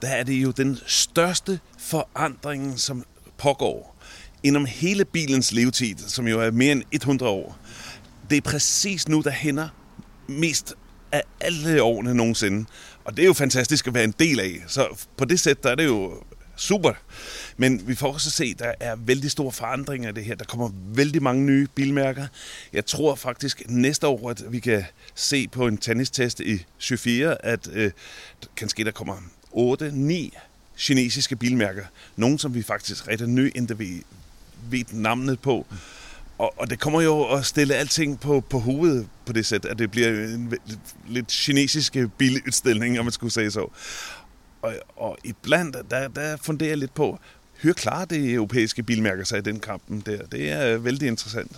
där 0.00 0.18
är 0.18 0.24
det 0.24 0.34
ju 0.34 0.52
den 0.52 0.80
största 0.86 1.58
förändringen 1.78 2.78
som 2.78 3.04
pågår 3.36 3.86
inom 4.42 4.66
hela 4.66 5.04
bilens 5.12 5.52
livstid, 5.52 6.00
som 6.00 6.28
ju 6.28 6.42
är 6.42 6.50
mer 6.50 6.72
än 6.72 6.84
100 6.90 7.28
år. 7.28 7.54
Det 8.28 8.36
är 8.36 8.40
precis 8.40 9.08
nu, 9.08 9.22
det 9.22 9.30
händer, 9.30 9.70
mest 10.26 10.72
av 11.12 11.20
alla 11.44 11.84
åren 11.84 12.16
någonsin. 12.16 12.66
Och 13.02 13.14
det 13.14 13.22
är 13.22 13.26
ju 13.26 13.34
fantastiskt 13.34 13.88
att 13.88 13.94
vara 13.94 14.04
en 14.04 14.14
del 14.16 14.40
av. 14.40 14.68
Så 14.68 14.96
på 15.16 15.24
det 15.24 15.38
sättet 15.38 15.64
är 15.64 15.76
det 15.76 15.82
ju 15.82 16.10
super. 16.60 16.92
Men 17.56 17.88
vi 17.88 17.94
får 17.94 18.12
også 18.12 18.30
se, 18.30 18.44
at 18.44 18.58
der 18.58 18.72
er 18.80 18.96
vældig 18.96 19.30
store 19.30 19.52
forandringer 19.52 20.08
i 20.08 20.12
det 20.12 20.24
her. 20.24 20.34
Der 20.34 20.44
kommer 20.44 20.70
vældig 20.94 21.22
mange 21.22 21.44
nye 21.44 21.68
bilmærker. 21.74 22.26
Jeg 22.72 22.86
tror 22.86 23.14
faktisk 23.14 23.62
næste 23.68 24.06
år, 24.06 24.30
at 24.30 24.42
vi 24.52 24.58
kan 24.58 24.84
se 25.14 25.48
på 25.48 25.66
en 25.66 25.78
tennistest 25.78 26.40
i 26.40 26.64
24, 26.78 27.44
at 27.44 27.68
øh, 27.72 27.90
kanskje 28.56 28.84
der 28.84 28.90
kommer 28.90 29.16
8-9 29.52 30.38
kinesiske 30.78 31.36
bilmærker. 31.36 31.84
Nogle, 32.16 32.38
som 32.38 32.54
vi 32.54 32.62
faktisk 32.62 33.08
rigtig 33.08 33.26
ny, 33.26 33.52
inden 33.56 33.78
vi 33.78 34.02
ved 34.70 34.84
navnet 34.92 35.40
på. 35.40 35.66
Og, 36.38 36.54
og 36.56 36.70
det 36.70 36.80
kommer 36.80 37.00
jo 37.00 37.24
at 37.24 37.46
stille 37.46 37.74
alting 37.74 38.20
på, 38.20 38.40
på 38.40 38.58
hovedet 38.58 39.08
på 39.26 39.32
det 39.32 39.46
sæt, 39.46 39.64
at 39.64 39.78
det 39.78 39.90
bliver 39.90 40.08
en 40.08 40.48
lidt, 40.50 40.62
lidt 41.08 41.26
kinesiske 41.26 42.08
biludstilling, 42.08 42.98
om 42.98 43.04
man 43.04 43.12
skulle 43.12 43.32
sige 43.32 43.50
så. 43.50 43.70
Og, 44.62 44.74
og 44.96 45.18
iblandt, 45.24 45.76
der, 45.90 46.08
der 46.08 46.36
funderer 46.36 46.70
jeg 46.70 46.78
lidt 46.78 46.94
på, 46.94 47.18
hur 47.62 47.72
klarer 47.72 48.04
det 48.04 48.32
europæiske 48.32 48.82
bilmærker 48.82 49.24
sig 49.24 49.38
i 49.38 49.42
den 49.42 49.60
kampen 49.60 50.02
der? 50.06 50.26
Det 50.26 50.50
er 50.52 50.78
vældig 50.78 51.08
interessant. 51.08 51.56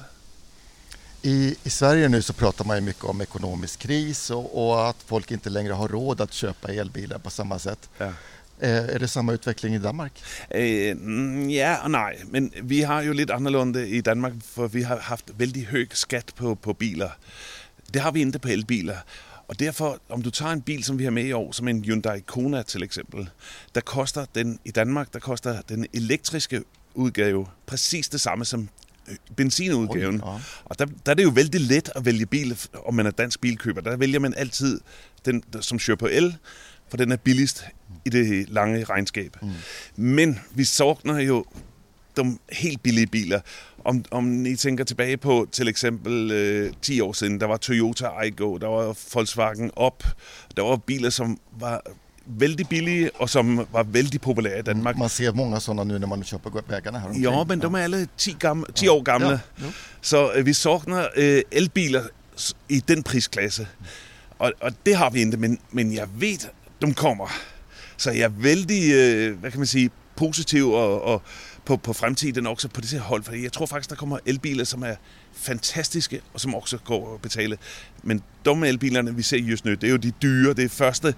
I, 1.23 1.55
I 1.65 1.71
Sverige 1.71 2.09
nu 2.09 2.23
så 2.23 2.33
pratar 2.33 2.65
man 2.65 2.79
ju 2.79 2.85
mycket 2.85 3.05
om 3.05 3.21
ekonomisk 3.21 3.79
kris 3.81 4.31
och, 4.31 4.59
och 4.59 4.89
att 4.89 4.97
folk 5.07 5.31
inte 5.31 5.51
längre 5.51 5.73
har 5.73 5.89
råd 5.89 6.21
att 6.21 6.33
köpa 6.33 6.73
elbilar 6.73 7.19
på 7.19 7.31
samma 7.31 7.59
sätt. 7.59 7.91
Ja. 7.99 8.13
Är 8.61 8.99
det 8.99 9.09
samma 9.09 9.33
utveckling 9.33 9.75
i 9.75 9.79
Danmark? 9.79 10.13
Øh, 10.51 10.97
mm, 10.97 11.51
ja 11.51 11.77
og 11.83 11.91
nej, 11.91 12.17
men 12.31 12.53
vi 12.63 12.81
har 12.83 13.03
jo 13.03 13.13
lidt 13.13 13.31
anderledes 13.31 13.89
i 13.89 14.01
Danmark, 14.01 14.33
for 14.45 14.67
vi 14.67 14.83
har 14.83 14.99
haft 14.99 15.31
vældig 15.39 15.67
høj 15.67 15.87
skat 15.93 16.33
på, 16.37 16.55
på 16.55 16.73
biler. 16.73 17.11
Det 17.95 18.03
har 18.03 18.11
vi 18.11 18.21
ikke 18.21 18.39
på 18.39 18.49
elbiler. 18.49 18.97
Og 19.53 19.61
derfor, 19.61 20.01
om 20.09 20.23
du 20.23 20.31
tager 20.31 20.53
en 20.53 20.63
bil, 20.63 20.85
som 20.85 20.99
vi 20.99 21.05
har 21.05 21.11
med 21.11 21.25
i 21.25 21.33
år, 21.33 21.53
som 21.53 21.69
en 21.69 21.85
Hyundai 21.85 22.21
Kona 22.21 22.63
til 22.63 22.83
eksempel, 22.83 23.31
der 23.75 23.81
koster 23.81 24.25
den 24.35 24.59
i 24.65 24.71
Danmark, 24.71 25.13
der 25.13 25.19
koster 25.19 25.63
den 25.63 25.87
elektriske 25.93 26.63
udgave 26.95 27.47
præcis 27.67 28.09
det 28.09 28.21
samme 28.21 28.45
som 28.45 28.69
øh, 29.09 29.17
benzinudgaven. 29.37 30.17
Ja. 30.17 30.39
Og 30.65 30.79
der, 30.79 30.85
der 30.85 31.13
er 31.13 31.15
det 31.15 31.25
jo 31.25 31.29
vældig 31.29 31.61
let 31.61 31.91
at 31.97 32.05
vælge 32.05 32.27
bil, 32.27 32.59
om 32.87 32.95
man 32.95 33.07
er 33.07 33.11
dansk 33.11 33.41
bilkøber. 33.41 33.81
Der 33.81 33.97
vælger 33.97 34.19
man 34.19 34.35
altid 34.35 34.81
den, 35.25 35.43
som 35.61 35.79
kører 35.79 35.97
på 35.97 36.07
el, 36.07 36.37
for 36.89 36.97
den 36.97 37.13
er 37.13 37.17
billigst 37.17 37.65
i 38.05 38.11
det 38.11 38.49
lange 38.49 38.85
regnskab. 38.85 39.37
Mm. 39.43 39.51
Men 39.97 40.41
vi 40.55 40.65
savner 40.65 41.19
jo 41.19 41.45
de 42.17 42.39
helt 42.53 42.83
billige 42.83 43.07
biler. 43.07 43.41
Om, 43.85 44.05
om 44.11 44.47
I 44.47 44.57
tænker 44.57 44.85
tilbage 44.85 45.17
på 45.17 45.47
til 45.53 45.69
eksempel 45.69 46.31
øh, 46.31 46.73
10 46.83 47.01
år 47.01 47.13
siden, 47.13 47.41
der 47.41 47.47
var 47.47 47.57
Toyota 47.57 48.07
Aygo, 48.07 48.57
der 48.59 48.67
var 48.69 48.97
Volkswagen 49.15 49.71
Op, 49.77 50.05
der 50.57 50.63
var 50.63 50.77
biler, 50.77 51.11
som 51.11 51.39
var 51.61 51.81
vældig 52.27 52.69
billige 52.69 53.11
og 53.15 53.31
som 53.31 53.67
var 53.73 53.83
vældig 53.83 54.21
populære 54.21 54.59
i 54.59 54.63
Danmark. 54.63 54.99
Man 54.99 55.09
ser 55.09 55.33
många 55.33 55.61
sådana 55.61 55.85
nu 55.85 55.99
när 55.99 56.07
man 56.07 56.23
på 56.43 56.61
vägarna 56.69 56.99
här 56.99 57.07
omkring. 57.09 57.25
Ja, 57.25 57.45
men 57.49 57.61
de 57.61 57.67
er 57.79 57.83
alle 57.85 58.09
10, 58.19 58.37
gamle, 58.39 58.67
10 58.75 58.89
år 58.89 59.03
gamle. 59.03 59.41
Ja. 59.61 59.67
Så 60.01 60.33
øh, 60.35 60.47
vi 60.47 60.53
savner 60.53 61.07
øh, 61.17 61.43
elbiler 61.53 62.03
s- 62.37 62.57
i 62.69 62.81
den 62.89 63.03
prisklasse. 63.03 63.67
Og, 64.39 64.53
og 64.61 64.73
det 64.87 64.97
har 64.97 65.11
vi 65.11 65.19
ikke, 65.19 65.37
men, 65.37 65.59
men 65.73 65.95
jeg 65.95 66.09
ved, 66.17 66.39
de 66.83 66.95
kommer. 66.95 67.29
Så 67.97 68.11
jeg 68.11 68.21
er 68.23 68.29
vældig, 68.29 68.93
øh, 68.95 69.39
hvad 69.41 69.51
kan 69.51 69.61
man 69.61 69.67
sige, 69.67 69.91
positiv 70.17 70.71
og, 70.73 71.03
og 71.03 71.23
på, 71.65 71.77
på 71.77 71.93
fremtiden 71.93 72.47
også 72.47 72.69
på 72.69 72.81
det 72.81 72.91
her 72.91 73.01
hold. 73.01 73.25
For 73.25 73.33
jeg 73.33 73.53
tror 73.53 73.67
faktisk, 73.67 73.91
der 73.91 73.97
kommer 73.97 74.19
elbiler, 74.27 74.65
som 74.65 74.83
er 74.83 74.95
fantastiske, 75.33 76.21
og 76.35 76.41
som 76.41 76.55
også 76.55 76.79
går 76.79 77.15
at 77.15 77.23
betale. 77.23 77.59
Men 78.03 78.23
de 78.45 78.69
elbilerne, 78.69 79.17
vi 79.17 79.23
ser 79.23 79.39
just 79.39 79.65
nu, 79.65 79.71
det 79.71 79.85
er 79.85 79.91
jo 79.91 79.97
de 79.97 80.11
dyre. 80.11 80.55
Det 80.55 80.65
er 80.65 80.69
første, 80.69 81.15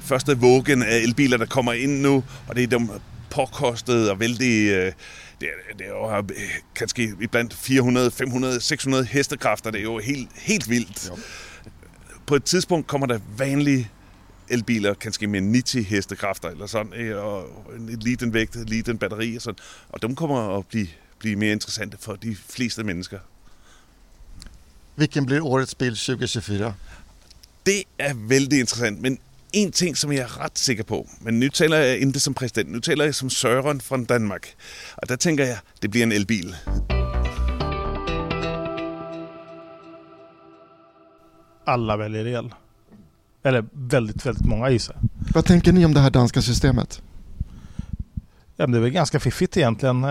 første 0.00 0.38
vågen 0.38 0.82
af 0.82 0.96
elbiler, 0.96 1.36
der 1.36 1.46
kommer 1.46 1.72
ind 1.72 2.00
nu, 2.00 2.24
og 2.48 2.56
det 2.56 2.72
er 2.72 2.78
de 2.78 2.88
påkostede 3.30 4.10
og 4.10 4.20
vældig... 4.20 4.68
Øh, 4.70 4.92
det, 5.40 5.48
er, 5.48 5.76
det 5.78 5.86
er 5.86 5.90
jo 5.90 6.18
øh, 6.18 6.40
kanskje 6.74 7.12
iblandt 7.20 7.54
400, 7.54 8.10
500, 8.10 8.60
600 8.60 9.04
hestekræfter. 9.04 9.70
Det 9.70 9.78
er 9.78 9.82
jo 9.82 9.98
helt, 9.98 10.28
helt 10.34 10.70
vildt. 10.70 11.08
Jo. 11.08 11.18
På 12.26 12.34
et 12.34 12.44
tidspunkt 12.44 12.86
kommer 12.86 13.06
der 13.06 13.18
vanlige 13.38 13.90
elbiler, 14.48 14.94
kanskje 14.94 15.26
med 15.26 15.40
90 15.40 15.88
hestekræfter 15.88 16.48
eller 16.48 16.66
sådan, 16.66 17.16
og 17.16 17.50
en 17.76 17.98
liten 18.00 18.34
vægt, 18.34 18.56
en 18.56 18.66
liten 18.66 18.98
batteri 18.98 19.36
og 19.36 19.42
sådan. 19.42 19.58
Og 19.88 20.02
de 20.02 20.16
kommer 20.16 20.58
at 20.58 20.66
blive, 20.66 20.88
blive 21.18 21.36
mere 21.36 21.52
interessante 21.52 21.96
for 22.00 22.16
de 22.16 22.36
fleste 22.48 22.84
mennesker. 22.84 23.18
Vilken 24.96 25.26
blir 25.26 25.40
årets 25.40 25.74
bil 25.74 25.90
2024? 25.90 26.74
Det 27.66 27.82
er 27.98 28.14
vældig 28.14 28.60
interessant, 28.60 29.00
men 29.00 29.18
en 29.52 29.72
ting, 29.72 29.96
som 29.96 30.12
jeg 30.12 30.20
er 30.20 30.40
ret 30.40 30.58
sikker 30.58 30.84
på, 30.84 31.08
men 31.20 31.40
nu 31.40 31.48
taler 31.48 31.76
jeg 31.76 31.98
ikke 31.98 32.20
som 32.20 32.34
præsident, 32.34 32.72
nu 32.72 32.80
taler 32.80 33.04
jeg 33.04 33.14
som 33.14 33.30
Søren 33.30 33.80
fra 33.80 34.04
Danmark. 34.04 34.54
Og 34.96 35.08
der 35.08 35.16
tænker 35.16 35.44
jeg, 35.44 35.58
det 35.82 35.90
bliver 35.90 36.06
en 36.06 36.12
elbil. 36.12 36.54
Alla 41.66 41.96
väljer 41.96 42.38
el. 42.38 42.65
Eller 43.46 43.64
väldigt, 43.72 44.26
väldigt 44.26 44.46
många 44.46 44.70
gissar. 44.70 44.96
Vad 45.34 45.44
tänker 45.44 45.72
ni 45.72 45.84
om 45.84 45.94
det 45.94 46.00
här 46.00 46.10
danska 46.10 46.42
systemet? 46.42 47.02
Ja, 48.56 48.66
det 48.66 48.76
är 48.76 48.80
väl 48.80 48.90
ganska 48.90 49.20
fiffigt 49.20 49.56
egentligen. 49.56 50.04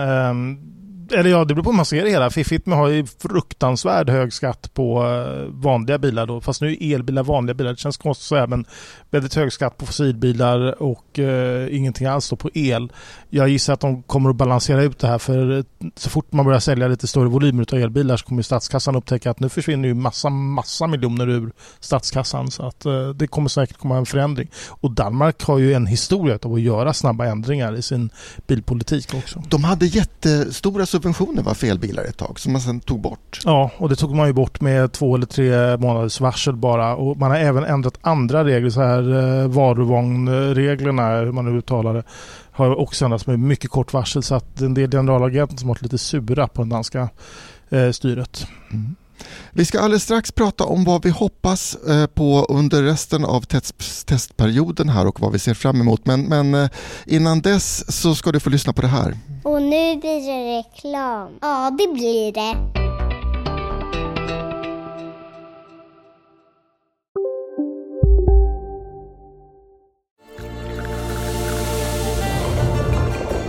Eller 1.12 1.30
ja, 1.30 1.44
det 1.44 1.54
beror 1.54 1.64
på 1.64 1.70
hur 1.70 1.76
man 1.76 1.84
ser 1.84 2.04
det 2.04 2.10
hela. 2.10 2.30
Fiffigt 2.30 2.66
med 2.66 2.78
att 2.78 2.84
ha 2.84 2.90
ju 2.90 3.06
fruktansvärd 3.06 4.10
hög 4.10 4.32
skatt 4.32 4.74
på 4.74 5.04
eh, 5.04 5.52
vanliga 5.52 5.98
bilar 5.98 6.26
då. 6.26 6.40
Fast 6.40 6.60
nu 6.60 6.72
är 6.72 6.94
elbilar 6.94 7.22
vanliga 7.22 7.54
bilar. 7.54 7.70
Det 7.70 7.78
känns 7.78 7.96
konstigt 7.96 8.24
att 8.24 8.28
säga 8.28 8.46
men 8.46 8.64
väldigt 9.10 9.34
hög 9.34 9.52
skatt 9.52 9.76
på 9.76 9.86
fossilbilar 9.86 10.82
och 10.82 11.18
eh, 11.18 11.76
ingenting 11.76 12.06
alls 12.06 12.30
då 12.30 12.36
på 12.36 12.50
el. 12.54 12.92
Jag 13.30 13.48
gissar 13.48 13.72
att 13.72 13.80
de 13.80 14.02
kommer 14.02 14.30
att 14.30 14.36
balansera 14.36 14.82
ut 14.82 14.98
det 14.98 15.06
här 15.06 15.18
för 15.18 15.58
eh, 15.58 15.64
så 15.96 16.10
fort 16.10 16.32
man 16.32 16.44
börjar 16.44 16.60
sälja 16.60 16.88
lite 16.88 17.06
större 17.06 17.28
volymer 17.28 17.66
av 17.72 17.78
elbilar 17.78 18.16
så 18.16 18.26
kommer 18.26 18.42
statskassan 18.42 18.96
upptäcka 18.96 19.30
att 19.30 19.40
nu 19.40 19.48
försvinner 19.48 19.88
ju 19.88 19.94
massa, 19.94 20.30
massa 20.30 20.86
miljoner 20.86 21.28
ur 21.28 21.52
statskassan. 21.80 22.50
Så 22.50 22.66
att 22.66 22.86
eh, 22.86 23.08
det 23.08 23.26
kommer 23.26 23.48
säkert 23.48 23.76
komma 23.76 23.96
en 23.96 24.06
förändring. 24.06 24.50
Och 24.68 24.90
Danmark 24.90 25.42
har 25.42 25.58
ju 25.58 25.72
en 25.72 25.86
historia 25.86 26.38
av 26.42 26.54
att 26.54 26.60
göra 26.60 26.92
snabba 26.92 27.26
ändringar 27.26 27.76
i 27.76 27.82
sin 27.82 28.10
bilpolitik 28.46 29.14
också. 29.14 29.42
De 29.48 29.64
hade 29.64 29.86
jättestora 29.86 30.86
subventioner 30.96 31.42
va, 31.42 31.54
för 31.54 31.66
elbilar 31.66 32.04
ett 32.04 32.16
tag 32.16 32.40
som 32.40 32.52
man 32.52 32.60
sen 32.60 32.80
tog 32.80 33.00
bort. 33.00 33.40
Ja, 33.44 33.70
och 33.78 33.88
det 33.88 33.96
tog 33.96 34.14
man 34.14 34.26
ju 34.26 34.32
bort 34.32 34.60
med 34.60 34.92
två 34.92 35.14
eller 35.14 35.26
tre 35.26 35.76
månaders 35.76 36.20
varsel 36.20 36.56
bara. 36.56 36.96
Och 36.96 37.16
man 37.16 37.30
har 37.30 37.38
även 37.38 37.64
ändrat 37.64 37.98
andra 38.00 38.44
regler, 38.44 38.70
så 38.70 38.80
här 38.80 39.02
eh, 39.42 39.48
varuvagnreglerna, 39.48 41.16
hur 41.16 41.32
man 41.32 41.44
nu 41.44 41.58
uttalar 41.58 41.94
det, 41.94 42.02
har 42.52 42.80
också 42.80 43.04
ändrats 43.04 43.26
med 43.26 43.38
mycket 43.38 43.70
kort 43.70 43.92
varsel. 43.92 44.22
Så 44.22 44.34
att 44.34 44.60
en 44.60 44.74
del 44.74 44.90
generalagenter 44.90 45.56
som 45.56 45.68
har 45.68 45.74
varit 45.74 45.82
lite 45.82 45.98
sura 45.98 46.48
på 46.48 46.62
det 46.62 46.70
danska 46.70 47.08
eh, 47.68 47.90
styret. 47.90 48.46
Vi 49.50 49.64
ska 49.64 49.80
alldeles 49.80 50.02
strax 50.02 50.32
prata 50.32 50.64
om 50.64 50.84
vad 50.84 51.04
vi 51.04 51.10
hoppas 51.10 51.74
eh, 51.74 52.06
på 52.06 52.46
under 52.48 52.82
resten 52.82 53.24
av 53.24 53.40
test 53.40 54.06
testperioden 54.06 54.88
här 54.88 55.06
och 55.06 55.20
vad 55.20 55.32
vi 55.32 55.38
ser 55.38 55.54
fram 55.54 55.80
emot. 55.80 56.06
Men, 56.06 56.22
men 56.22 56.54
eh, 56.54 56.70
innan 57.06 57.40
dess 57.40 58.00
så 58.00 58.14
ska 58.14 58.32
du 58.32 58.40
få 58.40 58.50
lyssna 58.50 58.72
på 58.72 58.82
det 58.82 58.88
här. 58.88 59.16
Och 59.42 59.62
nu 59.62 59.96
blir 59.96 60.26
det 60.26 60.58
reklam. 60.58 61.38
Ja, 61.40 61.70
det 61.70 61.92
blir 61.92 62.32
det. 62.32 62.85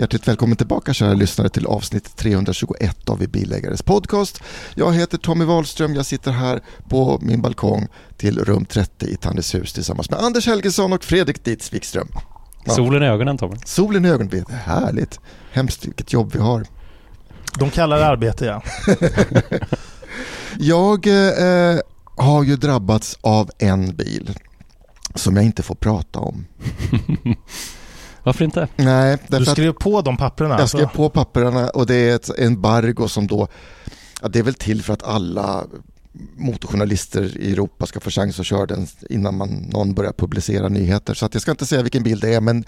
Hjärtligt 0.00 0.28
välkommen 0.28 0.56
tillbaka 0.56 0.92
kära 0.92 1.14
lyssnare 1.14 1.48
till 1.48 1.66
avsnitt 1.66 2.16
321 2.16 3.08
av 3.08 3.18
Vi 3.18 3.26
Bilägares 3.26 3.82
podcast. 3.82 4.42
Jag 4.74 4.92
heter 4.92 5.18
Tommy 5.18 5.44
Wahlström, 5.44 5.94
jag 5.94 6.06
sitter 6.06 6.32
här 6.32 6.62
på 6.88 7.18
min 7.22 7.42
balkong 7.42 7.88
till 8.16 8.38
rum 8.44 8.64
30 8.64 9.06
i 9.06 9.16
Tanneshus 9.16 9.72
tillsammans 9.72 10.10
med 10.10 10.20
Anders 10.20 10.46
Helgesson 10.46 10.92
och 10.92 11.04
Fredrik 11.04 11.44
Dietz 11.44 11.72
Wikström. 11.72 12.08
Ja. 12.64 12.72
Solen 12.72 13.02
i 13.02 13.06
ögonen 13.06 13.38
Tommy. 13.38 13.56
Solen 13.64 14.04
i 14.04 14.08
ögonen, 14.08 14.28
det 14.28 14.38
är 14.38 14.56
härligt. 14.56 15.20
Hemskt 15.52 15.86
vilket 15.86 16.12
jobb 16.12 16.30
vi 16.32 16.38
har. 16.38 16.66
De 17.58 17.70
kallar 17.70 17.98
det 17.98 18.06
arbete 18.06 18.44
ja. 18.44 18.62
Jag 20.58 21.06
eh, 21.06 21.78
har 22.16 22.42
ju 22.42 22.56
drabbats 22.56 23.18
av 23.20 23.50
en 23.58 23.96
bil 23.96 24.34
som 25.14 25.36
jag 25.36 25.44
inte 25.44 25.62
får 25.62 25.74
prata 25.74 26.18
om. 26.18 26.46
Varför 28.28 28.44
inte? 28.44 28.68
Nej, 28.76 29.18
Du 29.26 29.44
skrev 29.44 29.72
på 29.72 30.02
de 30.02 30.16
papperna 30.16 30.58
jag 30.58 30.68
skrev 30.68 30.82
alltså. 30.82 30.96
på 30.96 31.08
papperna 31.08 31.68
och 31.70 31.86
det 31.86 31.94
är 31.94 32.14
ett 32.14 32.38
embargo 32.38 33.08
som 33.08 33.26
då, 33.26 33.48
ja, 34.22 34.28
det 34.28 34.38
är 34.38 34.42
väl 34.42 34.54
till 34.54 34.82
för 34.82 34.92
att 34.92 35.02
alla 35.02 35.64
motorjournalister 36.36 37.36
i 37.36 37.52
Europa 37.52 37.86
ska 37.86 38.00
få 38.00 38.10
chans 38.10 38.40
att 38.40 38.46
köra 38.46 38.66
den 38.66 38.86
innan 39.10 39.36
man, 39.36 39.48
någon 39.48 39.94
börjar 39.94 40.12
publicera 40.12 40.68
nyheter. 40.68 41.14
Så 41.14 41.26
att 41.26 41.34
jag 41.34 41.42
ska 41.42 41.50
inte 41.50 41.66
säga 41.66 41.82
vilken 41.82 42.02
bil 42.02 42.20
det 42.20 42.34
är 42.34 42.40
men 42.40 42.64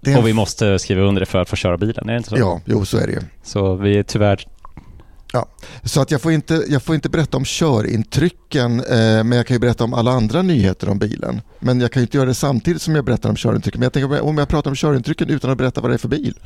Det 0.00 0.12
är 0.12 0.18
Och 0.18 0.26
vi 0.26 0.32
måste 0.32 0.78
skriva 0.78 1.02
under 1.02 1.20
det 1.20 1.26
för 1.26 1.38
att 1.38 1.48
få 1.48 1.56
köra 1.56 1.76
bilen, 1.76 2.08
är 2.08 2.12
det 2.12 2.18
inte 2.18 2.30
så? 2.30 2.38
Ja, 2.38 2.60
jo 2.64 2.84
så 2.84 2.98
är 2.98 3.06
det 3.06 3.12
ju. 3.12 3.20
Så 3.42 3.74
vi 3.74 3.98
är 3.98 4.02
tyvärr... 4.02 4.46
Så 5.84 6.00
att 6.00 6.10
jag, 6.10 6.20
får 6.22 6.32
inte, 6.32 6.64
jag 6.68 6.82
får 6.82 6.94
inte 6.94 7.08
berätta 7.08 7.36
om 7.36 7.44
körintrycken 7.44 8.80
eh, 8.80 9.24
men 9.24 9.32
jag 9.32 9.46
kan 9.46 9.54
ju 9.54 9.58
berätta 9.58 9.84
om 9.84 9.94
alla 9.94 10.10
andra 10.10 10.42
nyheter 10.42 10.88
om 10.88 10.98
bilen. 10.98 11.40
Men 11.58 11.80
jag 11.80 11.92
kan 11.92 12.00
ju 12.00 12.04
inte 12.04 12.16
göra 12.16 12.26
det 12.28 12.34
samtidigt 12.34 12.82
som 12.82 12.94
jag 12.94 13.04
berättar 13.04 13.30
om 13.30 13.36
körintrycken. 13.36 13.80
Men 13.80 13.84
jag 13.84 13.92
tänker 13.92 14.20
om 14.22 14.38
jag 14.38 14.48
pratar 14.48 14.70
om 14.70 14.76
körintrycken 14.76 15.30
utan 15.30 15.50
att 15.50 15.58
berätta 15.58 15.80
vad 15.80 15.90
det 15.90 15.94
är 15.94 15.98
för 15.98 16.08
bil. 16.08 16.38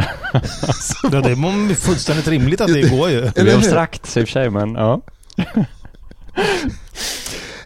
Ja, 1.02 1.20
det 1.20 1.30
är 1.30 1.75
fullständigt 1.75 2.28
rimligt 2.28 2.60
att 2.60 2.72
det 2.72 2.90
går 2.90 3.10
ju. 3.10 3.20
Det 3.20 3.38
Eller 3.38 3.52
är 3.52 3.56
abstrakt 3.56 4.16
i 4.16 4.20
och 4.20 4.28
för 4.28 4.32
sig, 4.32 4.50
men 4.50 4.75
ja. 4.75 5.02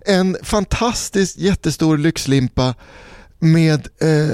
En 0.07 0.37
fantastiskt 0.43 1.39
jättestor 1.39 1.99
lyxlimpa 1.99 2.75
med 3.39 3.89
eh, 4.01 4.31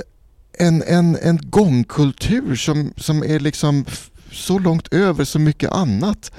en, 0.66 0.82
en, 0.82 1.18
en 1.22 1.38
gångkultur 1.42 2.56
som, 2.56 2.92
som 2.96 3.22
är 3.22 3.40
liksom 3.40 3.84
så 4.32 4.58
långt 4.58 4.94
över 4.94 5.24
så 5.24 5.38
mycket 5.38 5.70
annat 5.70 6.32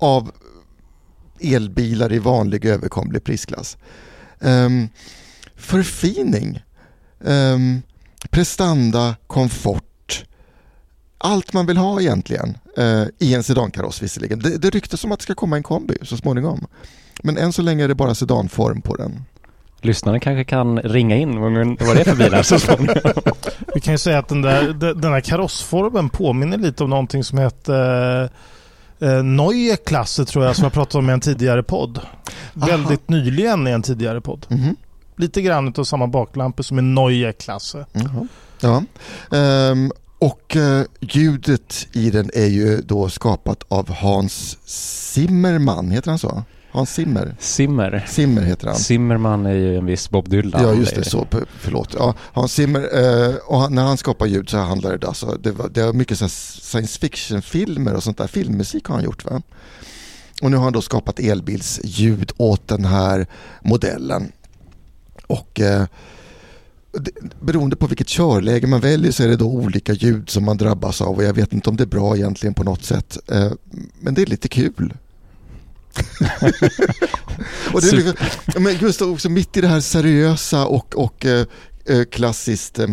av 0.00 0.30
elbilar 1.40 2.12
i 2.12 2.18
vanlig 2.18 2.64
överkomlig 2.64 3.24
prisklass. 3.24 3.76
Um, 4.38 4.88
förfining, 5.56 6.62
um, 7.18 7.82
prestanda, 8.30 9.16
komfort. 9.26 10.24
Allt 11.18 11.52
man 11.52 11.66
vill 11.66 11.76
ha 11.76 12.00
egentligen 12.00 12.58
eh, 12.76 13.04
i 13.18 13.34
en 13.34 13.42
sedankaross 13.42 14.02
visserligen. 14.02 14.38
Det, 14.38 14.58
det 14.58 14.70
ryktas 14.70 15.04
om 15.04 15.12
att 15.12 15.18
det 15.18 15.22
ska 15.22 15.34
komma 15.34 15.56
en 15.56 15.62
kombi 15.62 15.96
så 16.02 16.16
småningom. 16.16 16.66
Men 17.22 17.38
än 17.38 17.52
så 17.52 17.62
länge 17.62 17.84
är 17.84 17.88
det 17.88 17.94
bara 17.94 18.14
sedanform 18.14 18.82
på 18.82 18.96
den. 18.96 19.24
Lyssnarna 19.80 20.20
kanske 20.20 20.44
kan 20.44 20.78
ringa 20.78 21.16
in 21.16 21.40
vad 21.40 21.52
vad 21.52 21.96
det 21.96 22.00
är 22.00 22.04
för 22.04 22.16
bilar 22.16 22.42
så 22.42 22.58
småningom. 22.58 22.96
Vi 23.74 23.80
kan 23.80 23.94
ju 23.94 23.98
säga 23.98 24.18
att 24.18 24.28
den 24.28 24.42
där, 24.42 24.72
den 24.94 25.12
här 25.12 25.20
karossformen 25.20 26.08
påminner 26.08 26.58
lite 26.58 26.84
om 26.84 26.90
någonting 26.90 27.24
som 27.24 27.38
heter 27.38 28.30
eh, 29.00 29.22
Neue 29.22 29.76
Klasse 29.76 30.24
tror 30.24 30.44
jag 30.44 30.56
som 30.56 30.62
jag 30.62 30.72
pratade 30.72 30.98
om 30.98 31.10
i 31.10 31.12
en 31.12 31.20
tidigare 31.20 31.62
podd. 31.62 31.98
Aha. 31.98 32.66
Väldigt 32.66 33.08
nyligen 33.08 33.68
i 33.68 33.70
en 33.70 33.82
tidigare 33.82 34.20
podd. 34.20 34.46
Mhm. 34.48 34.76
Lite 35.16 35.42
grann 35.42 35.74
av 35.76 35.84
samma 35.84 36.06
baklampor 36.06 36.62
som 36.62 36.78
i 36.78 36.82
Neue 36.82 37.32
Klasse. 37.32 37.86
Jaha. 37.92 38.26
Ja. 38.60 38.82
Ehm, 39.38 39.92
och 40.18 40.56
eh, 40.56 40.84
ljudet 41.00 41.86
i 41.92 42.10
den 42.10 42.30
är 42.34 42.46
ju 42.46 42.80
då 42.82 43.08
skapat 43.08 43.62
av 43.68 43.90
Hans 43.90 44.58
Zimmerman, 45.12 45.90
heter 45.90 46.10
han 46.10 46.18
så? 46.18 46.44
Hans 46.72 46.90
Zimmer? 46.90 47.36
Simmer. 47.38 48.06
Simmer 48.08 48.42
heter 48.42 48.66
han. 48.66 48.76
Zimmerman 48.76 49.46
är 49.46 49.54
ju 49.54 49.76
en 49.76 49.86
viss 49.86 50.10
Bob 50.10 50.28
Dylan. 50.28 50.62
Ja 50.62 50.74
just 50.74 50.94
det, 50.94 51.04
så, 51.04 51.26
förlåt. 51.58 51.94
Ja, 51.98 52.14
Hans 52.32 52.52
Zimmer, 52.52 52.80
eh, 52.80 53.34
och 53.34 53.58
han, 53.60 53.74
när 53.74 53.82
han 53.82 53.96
skapar 53.96 54.26
ljud 54.26 54.50
så 54.50 54.56
handlar 54.56 54.98
det 54.98 55.06
alltså, 55.06 55.38
det, 55.42 55.50
var, 55.50 55.68
det 55.68 55.80
är 55.80 55.92
mycket 55.92 56.18
så 56.18 56.28
science 56.28 56.98
fiction-filmer 56.98 57.94
och 57.94 58.02
sånt 58.02 58.18
där, 58.18 58.26
filmmusik 58.26 58.86
har 58.86 58.94
han 58.94 59.04
gjort 59.04 59.24
va? 59.24 59.42
Och 60.42 60.50
nu 60.50 60.56
har 60.56 60.64
han 60.64 60.72
då 60.72 60.82
skapat 60.82 61.20
elbilsljud 61.20 62.32
åt 62.36 62.68
den 62.68 62.84
här 62.84 63.26
modellen. 63.62 64.32
Och 65.26 65.60
eh, 65.60 65.84
det, 66.92 67.10
beroende 67.40 67.76
på 67.76 67.86
vilket 67.86 68.08
körläge 68.08 68.66
man 68.66 68.80
väljer 68.80 69.12
så 69.12 69.22
är 69.22 69.28
det 69.28 69.36
då 69.36 69.46
olika 69.46 69.92
ljud 69.92 70.30
som 70.30 70.44
man 70.44 70.56
drabbas 70.56 71.00
av 71.00 71.16
och 71.16 71.24
jag 71.24 71.34
vet 71.34 71.52
inte 71.52 71.70
om 71.70 71.76
det 71.76 71.84
är 71.84 71.86
bra 71.86 72.16
egentligen 72.16 72.54
på 72.54 72.64
något 72.64 72.84
sätt. 72.84 73.18
Eh, 73.32 73.52
men 74.00 74.14
det 74.14 74.22
är 74.22 74.26
lite 74.26 74.48
kul. 74.48 74.94
och 77.72 77.80
det 77.80 77.88
är 77.88 77.92
liksom, 77.92 78.14
men 78.62 78.78
just 78.78 79.02
också 79.02 79.28
mitt 79.28 79.56
i 79.56 79.60
det 79.60 79.68
här 79.68 79.80
seriösa 79.80 80.66
och, 80.66 81.04
och 81.04 81.26
eh, 81.26 81.46
eh, 81.84 82.04
klassiskt 82.04 82.78
eh, 82.78 82.88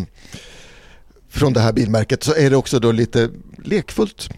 från 1.29 1.53
det 1.53 1.59
här 1.59 1.73
bilmärket 1.73 2.23
så 2.23 2.35
är 2.35 2.49
det 2.49 2.55
också 2.55 2.79
då 2.79 2.91
lite 2.91 3.29
lekfullt. 3.63 4.29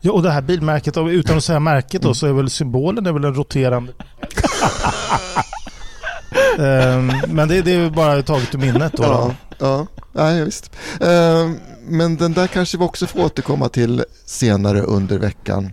Ja, 0.00 0.12
och 0.12 0.22
det 0.22 0.30
här 0.30 0.42
bilmärket, 0.42 0.96
och 0.96 1.06
utan 1.06 1.36
att 1.36 1.44
säga 1.44 1.60
märket 1.60 2.02
då, 2.02 2.14
så 2.14 2.26
är 2.26 2.32
väl 2.32 2.50
symbolen 2.50 3.06
är 3.06 3.12
väl 3.12 3.24
en 3.24 3.34
roterande... 3.34 3.92
Ehm, 6.58 7.12
men 7.28 7.48
det, 7.48 7.62
det 7.62 7.72
är 7.72 7.90
bara 7.90 8.22
taget 8.22 8.54
ur 8.54 8.58
minnet 8.58 8.92
då. 8.92 9.02
Ja, 9.02 9.34
ja. 9.58 9.86
ja 10.12 10.44
visst. 10.44 10.70
Eh, 11.00 11.50
men 11.86 12.16
den 12.16 12.32
där 12.32 12.46
kanske 12.46 12.78
vi 12.78 12.84
också 12.84 13.06
får 13.06 13.24
återkomma 13.24 13.68
till 13.68 14.04
senare 14.26 14.80
under 14.80 15.18
veckan. 15.18 15.72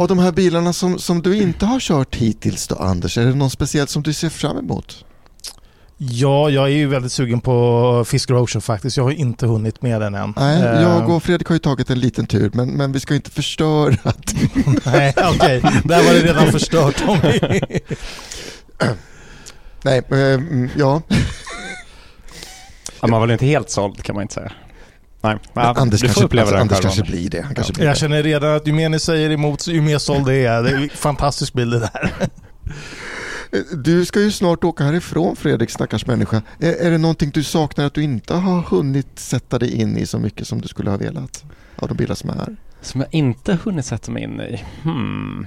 Av 0.00 0.08
de 0.08 0.18
här 0.18 0.32
bilarna 0.32 0.72
som, 0.72 0.98
som 0.98 1.22
du 1.22 1.36
inte 1.36 1.66
har 1.66 1.80
kört 1.80 2.16
hittills 2.16 2.68
då 2.68 2.74
Anders, 2.74 3.18
är 3.18 3.26
det 3.26 3.34
någon 3.34 3.50
speciellt 3.50 3.90
som 3.90 4.02
du 4.02 4.12
ser 4.12 4.28
fram 4.28 4.58
emot? 4.58 5.04
Ja, 5.96 6.50
jag 6.50 6.64
är 6.64 6.68
ju 6.74 6.86
väldigt 6.86 7.12
sugen 7.12 7.40
på 7.40 8.04
Fisker 8.06 8.42
Ocean 8.42 8.62
faktiskt. 8.62 8.96
Jag 8.96 9.04
har 9.04 9.10
inte 9.10 9.46
hunnit 9.46 9.82
med 9.82 10.00
den 10.00 10.14
än. 10.14 10.34
Nej, 10.36 10.62
jag 10.62 11.08
och 11.08 11.22
Fredrik 11.22 11.48
har 11.48 11.54
ju 11.54 11.58
tagit 11.58 11.90
en 11.90 12.00
liten 12.00 12.26
tur 12.26 12.50
men, 12.54 12.70
men 12.70 12.92
vi 12.92 13.00
ska 13.00 13.14
inte 13.14 13.30
förstöra. 13.30 13.96
Nej, 14.84 15.14
okej. 15.16 15.60
Där 15.84 16.04
var 16.04 16.12
det 16.12 16.20
redan 16.20 16.52
förstört 16.52 16.96
Tommy. 16.96 17.60
Nej, 19.82 20.02
eh, 20.10 20.18
mm, 20.18 20.68
ja. 20.76 21.02
Ja, 23.00 23.08
man 23.08 23.10
var 23.10 23.20
väl 23.20 23.30
inte 23.30 23.46
helt 23.46 23.70
såld 23.70 24.02
kan 24.02 24.14
man 24.14 24.22
inte 24.22 24.34
säga. 24.34 24.52
Nej, 25.22 25.38
Men 25.54 25.64
ja, 25.64 25.74
Anders 25.76 26.00
du 26.00 26.08
får 26.08 26.14
kanske, 26.14 26.24
uppleva 26.24 26.42
alltså, 26.42 26.54
den 26.54 26.62
Anders 26.62 26.80
kanske 26.80 27.02
blir 27.02 27.30
det. 27.30 27.42
Han 27.42 27.54
kanske 27.54 27.72
blir 27.72 27.84
Jag 27.84 27.94
det. 27.94 27.98
känner 27.98 28.22
redan 28.22 28.56
att 28.56 28.66
ju 28.66 28.72
mer 28.72 28.88
ni 28.88 29.00
säger 29.00 29.30
emot, 29.30 29.66
ju 29.66 29.80
mer 29.80 29.98
såld 29.98 30.28
är 30.28 30.32
jag. 30.32 30.64
Det 30.64 30.70
är 30.70 30.76
en 30.76 30.88
fantastisk 30.88 31.52
bild 31.52 31.72
det 31.72 31.78
där. 31.78 32.10
Du 33.76 34.04
ska 34.04 34.20
ju 34.20 34.30
snart 34.30 34.64
åka 34.64 34.84
härifrån 34.84 35.36
Fredrik, 35.36 35.70
stackars 35.70 36.06
människa. 36.06 36.42
Är, 36.58 36.72
är 36.72 36.90
det 36.90 36.98
någonting 36.98 37.30
du 37.34 37.42
saknar 37.42 37.84
att 37.84 37.94
du 37.94 38.02
inte 38.02 38.34
har 38.34 38.60
hunnit 38.62 39.18
sätta 39.18 39.58
dig 39.58 39.80
in 39.80 39.96
i 39.96 40.06
så 40.06 40.18
mycket 40.18 40.46
som 40.46 40.60
du 40.60 40.68
skulle 40.68 40.90
ha 40.90 40.96
velat? 40.96 41.44
Av 41.76 41.88
de 41.88 41.96
bilar 41.96 42.14
som 42.14 42.30
är 42.30 42.34
här. 42.34 42.56
Som 42.82 43.00
jag 43.00 43.14
inte 43.14 43.58
hunnit 43.64 43.86
sätta 43.86 44.12
mig 44.12 44.22
in 44.22 44.40
i. 44.40 44.64
Hmm. 44.82 45.46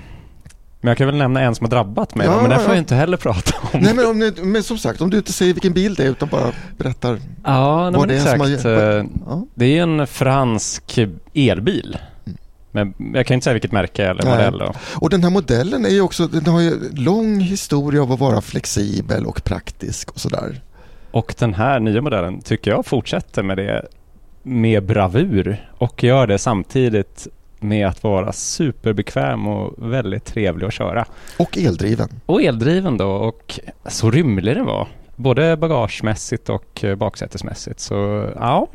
Men 0.84 0.90
jag 0.90 0.98
kan 0.98 1.08
väl 1.08 1.16
nämna 1.16 1.42
en 1.42 1.56
som 1.56 1.66
har 1.66 1.70
drabbat 1.70 2.16
mig 2.16 2.28
Ja, 2.28 2.42
men 2.42 2.50
den 2.50 2.60
får 2.60 2.68
ja. 2.68 2.74
jag 2.74 2.78
inte 2.82 2.96
heller 2.96 3.18
prata 3.18 3.52
om. 3.74 3.80
Nej 3.82 3.94
men, 3.94 4.06
om 4.06 4.20
ni, 4.20 4.32
men 4.42 4.64
som 4.64 4.78
sagt, 4.78 5.02
om 5.02 5.10
du 5.10 5.18
inte 5.18 5.34
säger 5.34 5.54
vilken 5.54 5.74
bil 5.74 5.96
det 5.96 6.04
är 6.04 6.10
utan 6.10 6.30
bara 6.30 6.52
berättar. 6.78 7.20
Ja, 7.44 7.90
nej, 7.90 8.00
Vad 8.00 8.08
det 8.08 8.16
är 8.16 8.20
som 8.20 8.40
har- 8.40 8.98
Eh, 8.98 9.06
Ja. 9.28 9.46
Det 9.56 9.78
är 9.78 9.84
en 9.84 10.08
fransk 10.08 11.00
elbil. 11.34 11.98
Men 12.72 12.94
jag 13.14 13.26
kan 13.26 13.36
inte 13.36 13.44
säga 13.44 13.54
vilket 13.54 13.72
märke 13.72 14.06
eller 14.06 14.26
modell. 14.26 14.58
Då. 14.58 14.74
Och 14.96 15.10
den 15.10 15.24
här 15.24 15.30
modellen 15.30 15.86
är 15.86 15.90
ju 15.90 16.02
också, 16.02 16.28
den 16.28 16.48
har 16.48 16.62
ju 16.62 16.90
lång 16.94 17.40
historia 17.40 18.02
av 18.02 18.12
att 18.12 18.20
vara 18.20 18.42
flexibel 18.42 19.26
och 19.26 19.44
praktisk 19.44 20.12
och 20.12 20.20
sådär. 20.20 20.62
Och 21.12 21.36
den 21.40 21.54
här 21.54 21.80
nya 21.80 22.02
modellen 22.02 22.42
tycker 22.42 22.72
jag 22.72 22.86
fortsätter 22.86 23.44
med 23.44 23.58
det 23.58 23.86
med 24.44 24.86
bravur 24.86 25.70
och 25.78 26.04
gör 26.04 26.28
det 26.28 26.38
samtidigt 26.38 27.28
med 27.64 27.88
att 27.88 28.04
vara 28.04 28.32
superbekväm 28.32 29.48
och 29.48 29.74
väldigt 29.78 30.26
trevlig 30.26 30.68
att 30.68 30.74
köra. 30.74 31.06
Och 31.38 31.58
eldriven. 31.58 32.10
Och 32.26 32.42
eldriven 32.42 32.98
då 32.98 33.12
och 33.12 33.60
så 33.86 34.12
rymlig 34.12 34.56
den 34.56 34.66
var. 34.66 34.88
Både 35.16 35.58
bagagemässigt 35.58 36.50
och 36.50 36.84
eh, 36.84 36.96
baksätesmässigt. 36.96 37.80
Så 37.80 38.30
ja, 38.36 38.68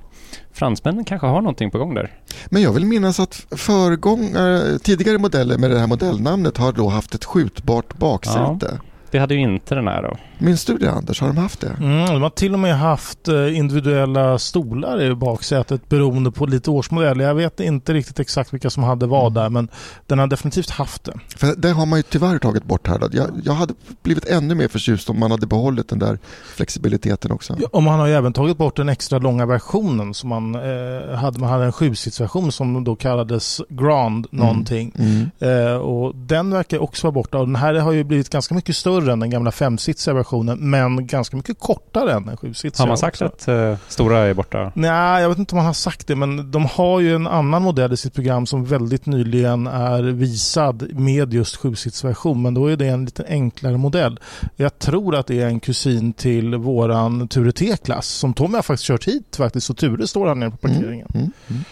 fransmännen 0.52 1.04
kanske 1.04 1.26
har 1.26 1.40
någonting 1.40 1.70
på 1.70 1.78
gång 1.78 1.94
där. 1.94 2.10
Men 2.46 2.62
jag 2.62 2.72
vill 2.72 2.84
minnas 2.84 3.20
att 3.20 3.46
föregångare, 3.50 4.78
tidigare 4.78 5.18
modeller 5.18 5.58
med 5.58 5.70
det 5.70 5.78
här 5.78 5.86
modellnamnet 5.86 6.56
har 6.56 6.72
då 6.72 6.88
haft 6.88 7.14
ett 7.14 7.24
skjutbart 7.24 7.94
baksäte. 7.98 8.80
Det 9.10 9.18
hade 9.18 9.34
ju 9.34 9.40
inte 9.40 9.74
den 9.74 9.88
här 9.88 10.02
då. 10.02 10.16
Minns 10.38 10.64
du 10.64 10.78
det 10.78 10.90
Anders? 10.90 11.20
Har 11.20 11.28
de 11.28 11.36
haft 11.36 11.60
det? 11.60 11.76
Mm, 11.80 12.06
de 12.06 12.22
har 12.22 12.30
till 12.30 12.52
och 12.52 12.58
med 12.58 12.78
haft 12.78 13.28
eh, 13.28 13.56
individuella 13.56 14.38
stolar 14.38 15.02
i 15.02 15.14
baksätet 15.14 15.88
beroende 15.88 16.30
på 16.30 16.46
lite 16.46 16.70
årsmodell. 16.70 17.20
Jag 17.20 17.34
vet 17.34 17.60
inte 17.60 17.94
riktigt 17.94 18.20
exakt 18.20 18.52
vilka 18.52 18.70
som 18.70 18.82
hade 18.82 19.06
vad 19.06 19.34
där 19.34 19.50
men 19.50 19.68
den 20.06 20.18
har 20.18 20.26
definitivt 20.26 20.70
haft 20.70 21.04
det. 21.04 21.12
För 21.36 21.54
det 21.56 21.70
har 21.70 21.86
man 21.86 21.98
ju 21.98 22.02
tyvärr 22.02 22.38
tagit 22.38 22.64
bort 22.64 22.86
här. 22.86 23.08
Jag, 23.12 23.30
jag 23.44 23.52
hade 23.52 23.74
blivit 24.02 24.24
ännu 24.24 24.54
mer 24.54 24.68
förtjust 24.68 25.10
om 25.10 25.18
man 25.18 25.30
hade 25.30 25.46
behållit 25.46 25.88
den 25.88 25.98
där 25.98 26.18
flexibiliteten 26.56 27.32
också. 27.32 27.56
Ja, 27.58 27.68
och 27.72 27.82
man 27.82 28.00
har 28.00 28.06
ju 28.06 28.14
även 28.14 28.32
tagit 28.32 28.56
bort 28.56 28.76
den 28.76 28.88
extra 28.88 29.18
långa 29.18 29.46
versionen 29.46 30.14
som 30.14 30.28
man 30.28 30.54
eh, 30.54 31.14
hade. 31.14 31.38
Man 31.40 31.50
hade 31.50 31.64
en 31.64 31.72
sjusitsversion 31.72 32.52
som 32.52 32.84
då 32.84 32.96
kallades 32.96 33.60
Grand 33.68 34.26
någonting. 34.30 34.92
Mm. 34.98 35.30
Eh, 35.38 35.76
och 35.76 36.16
den 36.16 36.50
verkar 36.50 36.78
också 36.78 37.06
vara 37.06 37.12
borta. 37.12 37.38
Och 37.38 37.46
den 37.46 37.56
här 37.56 37.74
har 37.74 37.92
ju 37.92 38.04
blivit 38.04 38.30
ganska 38.30 38.54
mycket 38.54 38.76
större 38.76 39.12
än 39.12 39.20
den 39.20 39.30
gamla 39.30 39.50
femsitsiga 39.50 40.14
versionen 40.14 40.27
men 40.58 41.06
ganska 41.06 41.36
mycket 41.36 41.58
kortare 41.58 42.12
än 42.12 42.26
den 42.26 42.36
sjusitsiga. 42.36 42.82
Har 42.82 42.88
man 42.88 42.98
sagt 42.98 43.22
också. 43.22 43.52
att 43.52 43.72
eh, 43.72 43.78
stora 43.88 44.18
är 44.18 44.34
borta? 44.34 44.72
Nej, 44.74 45.22
jag 45.22 45.28
vet 45.28 45.38
inte 45.38 45.54
om 45.54 45.56
man 45.56 45.66
har 45.66 45.72
sagt 45.72 46.06
det, 46.06 46.16
men 46.16 46.50
de 46.50 46.66
har 46.66 47.00
ju 47.00 47.14
en 47.14 47.26
annan 47.26 47.62
modell 47.62 47.92
i 47.92 47.96
sitt 47.96 48.14
program 48.14 48.46
som 48.46 48.64
väldigt 48.64 49.06
nyligen 49.06 49.66
är 49.66 50.02
visad 50.02 50.88
med 50.92 51.34
just 51.34 51.56
sjusitsversion, 51.56 52.42
men 52.42 52.54
då 52.54 52.66
är 52.66 52.76
det 52.76 52.88
en 52.88 53.04
lite 53.04 53.24
enklare 53.28 53.76
modell. 53.76 54.20
Jag 54.56 54.78
tror 54.78 55.16
att 55.16 55.26
det 55.26 55.40
är 55.40 55.46
en 55.46 55.60
kusin 55.60 56.12
till 56.12 56.54
våran 56.54 57.28
Ture 57.28 57.52
T-klass 57.52 58.06
som 58.06 58.34
Tommy 58.34 58.54
har 58.54 58.62
faktiskt 58.62 58.86
kört 58.86 59.04
hit 59.04 59.36
faktiskt, 59.36 59.66
så 59.66 59.74
Ture 59.74 60.06
står 60.06 60.26
här 60.26 60.34
nere 60.34 60.50
på 60.50 60.56
parkeringen. 60.56 61.08
Mm. 61.14 61.30
Mm. 61.48 61.64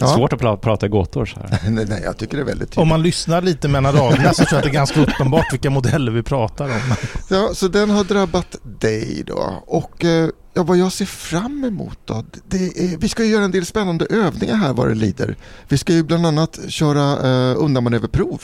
Ja. 0.00 0.06
Svårt 0.06 0.32
att 0.32 0.40
pra- 0.40 0.56
prata 0.56 0.86
i 0.86 0.88
gåtor 0.88 1.26
så 1.26 1.40
här. 1.40 1.60
nej, 1.70 1.86
nej, 1.88 2.00
jag 2.04 2.16
tycker 2.16 2.36
det 2.36 2.42
är 2.42 2.46
väldigt 2.46 2.68
Om 2.68 2.72
tydligt. 2.74 2.88
man 2.88 3.02
lyssnar 3.02 3.42
lite 3.42 3.68
mellan 3.68 3.92
raderna 3.94 4.32
så 4.32 4.44
tror 4.44 4.48
jag 4.50 4.56
att 4.58 4.62
det 4.64 4.70
är 4.70 4.72
ganska 4.72 5.00
uppenbart 5.02 5.52
vilka 5.52 5.70
modeller 5.70 6.12
vi 6.12 6.22
pratar 6.22 6.64
om. 6.64 6.80
Ja, 7.30 7.50
så 7.54 7.68
den 7.68 7.90
har 7.90 8.04
drabbat 8.04 8.56
dig 8.80 9.22
då. 9.26 9.62
Och 9.66 10.04
eh, 10.04 10.28
Ja, 10.54 10.62
vad 10.62 10.76
jag 10.76 10.92
ser 10.92 11.04
fram 11.04 11.64
emot 11.64 11.98
då? 12.04 12.24
Det 12.48 12.56
är, 12.56 12.96
vi 12.98 13.08
ska 13.08 13.24
ju 13.24 13.30
göra 13.30 13.44
en 13.44 13.50
del 13.50 13.66
spännande 13.66 14.06
övningar 14.10 14.54
här 14.56 14.72
vad 14.72 14.88
det 14.88 14.94
lider. 14.94 15.36
Vi 15.68 15.78
ska 15.78 15.92
ju 15.92 16.02
bland 16.02 16.26
annat 16.26 16.58
köra 16.68 17.12
eh, 17.50 17.56
undanmanöverprov 17.58 18.42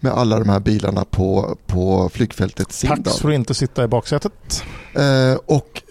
med 0.00 0.12
alla 0.12 0.38
de 0.38 0.48
här 0.48 0.60
bilarna 0.60 1.04
på, 1.04 1.56
på 1.66 2.10
flygfältet 2.14 2.72
Sindal. 2.72 3.02
Tack 3.04 3.14
för 3.20 3.28
att 3.28 3.34
inte 3.34 3.54
sitta 3.54 3.84
i 3.84 3.88
baksätet. 3.88 4.64
Eh, 4.94 5.38
och 5.46 5.82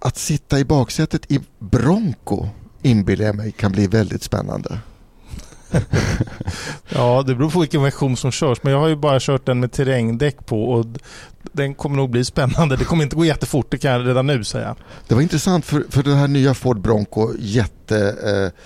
att 0.00 0.16
sitta 0.18 0.58
i 0.58 0.64
baksätet 0.64 1.30
i 1.32 1.40
Bronco 1.58 2.48
inbillar 2.86 3.24
jag 3.24 3.36
mig 3.36 3.52
kan 3.52 3.72
bli 3.72 3.86
väldigt 3.86 4.22
spännande. 4.22 4.78
ja, 6.88 7.24
det 7.26 7.34
beror 7.34 7.50
på 7.50 7.60
vilken 7.60 7.82
version 7.82 8.16
som 8.16 8.32
körs. 8.32 8.62
Men 8.62 8.72
jag 8.72 8.80
har 8.80 8.88
ju 8.88 8.96
bara 8.96 9.20
kört 9.20 9.46
den 9.46 9.60
med 9.60 9.72
terrängdäck 9.72 10.46
på 10.46 10.64
och 10.64 10.86
den 11.52 11.74
kommer 11.74 11.96
nog 11.96 12.10
bli 12.10 12.24
spännande. 12.24 12.76
Det 12.76 12.84
kommer 12.84 13.04
inte 13.04 13.16
gå 13.16 13.24
jättefort, 13.24 13.70
det 13.70 13.78
kan 13.78 13.92
jag 13.92 14.06
redan 14.08 14.26
nu 14.26 14.44
säga. 14.44 14.76
Det 15.08 15.14
var 15.14 15.22
intressant 15.22 15.64
för, 15.64 15.84
för 15.90 16.02
den 16.02 16.16
här 16.16 16.28
nya 16.28 16.54
Ford 16.54 16.80
Bronco 16.80 17.32
jätte 17.38 18.14
eh, 18.24 18.62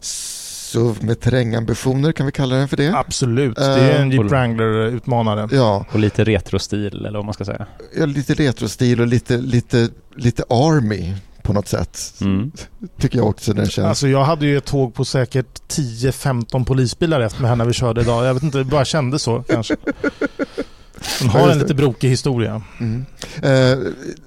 SUV 0.00 1.04
med 1.04 1.20
terrängambitioner, 1.20 2.12
kan 2.12 2.26
vi 2.26 2.32
kalla 2.32 2.56
den 2.56 2.68
för 2.68 2.76
det? 2.76 2.92
Absolut, 2.94 3.56
det 3.56 3.64
är 3.64 4.02
en 4.02 4.10
Jeep 4.10 4.24
Wrangler-utmanare. 4.24 5.48
Ja. 5.52 5.86
Och 5.92 5.98
lite 5.98 6.24
retrostil, 6.24 7.06
eller 7.06 7.18
vad 7.18 7.24
man 7.24 7.34
ska 7.34 7.44
säga. 7.44 7.66
Ja, 7.96 8.06
lite 8.06 8.34
retrostil 8.34 9.00
och 9.00 9.06
lite, 9.06 9.36
lite, 9.36 9.88
lite 10.16 10.44
Army 10.48 11.14
på 11.50 11.54
något 11.54 11.68
sätt. 11.68 12.14
Mm. 12.20 12.52
Tycker 12.98 13.18
jag 13.18 13.28
också 13.28 13.52
den 13.52 13.66
känns. 13.66 13.86
Alltså 13.86 14.08
jag 14.08 14.24
hade 14.24 14.46
ju 14.46 14.56
ett 14.56 14.64
tåg 14.64 14.94
på 14.94 15.04
säkert 15.04 15.60
10-15 15.68 16.64
polisbilar 16.64 17.20
efter 17.20 17.40
mig 17.40 17.48
här 17.48 17.56
när 17.56 17.64
vi 17.64 17.72
körde 17.72 18.00
idag. 18.00 18.26
Jag 18.26 18.34
vet 18.34 18.42
inte, 18.42 18.58
det 18.58 18.64
bara 18.64 18.84
kändes 18.84 19.22
så 19.22 19.42
kanske. 19.48 19.76
Den 21.20 21.28
har 21.28 21.48
en 21.48 21.58
lite 21.58 21.74
brokig 21.74 22.08
historia. 22.08 22.62
Mm. 22.80 23.04
Eh, 23.36 23.78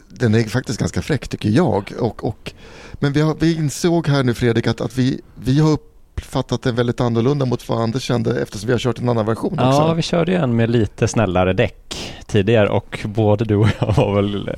den 0.10 0.36
är 0.36 0.44
faktiskt 0.44 0.80
ganska 0.80 1.02
fräck 1.02 1.28
tycker 1.28 1.50
jag. 1.50 1.92
Och, 2.00 2.24
och, 2.24 2.54
men 2.94 3.14
vi, 3.14 3.22
har, 3.22 3.36
vi 3.40 3.56
insåg 3.56 4.08
här 4.08 4.24
nu 4.24 4.34
Fredrik 4.34 4.68
att, 4.68 4.82
att 4.82 4.98
vi, 4.98 5.22
vi 5.36 5.60
har 5.60 5.72
uppfattat 5.72 6.62
den 6.62 6.76
väldigt 6.76 7.02
annorlunda 7.02 7.46
mot 7.46 7.70
vad 7.70 7.82
Anders 7.82 8.04
kände 8.04 8.42
eftersom 8.42 8.68
vi 8.68 8.74
har 8.74 8.80
kört 8.80 9.00
en 9.00 9.10
annan 9.10 9.26
version 9.26 9.54
ja, 9.58 9.70
också. 9.70 9.82
Ja, 9.82 9.94
vi 9.94 10.02
körde 10.02 10.32
ju 10.32 10.38
en 10.38 10.56
med 10.56 10.70
lite 10.70 11.08
snällare 11.08 11.54
däck 11.54 12.16
tidigare 12.28 12.70
och 12.70 13.00
både 13.06 13.46
du 13.46 13.56
och 13.56 13.70
jag 13.80 13.94
var 13.94 14.16
väl 14.16 14.50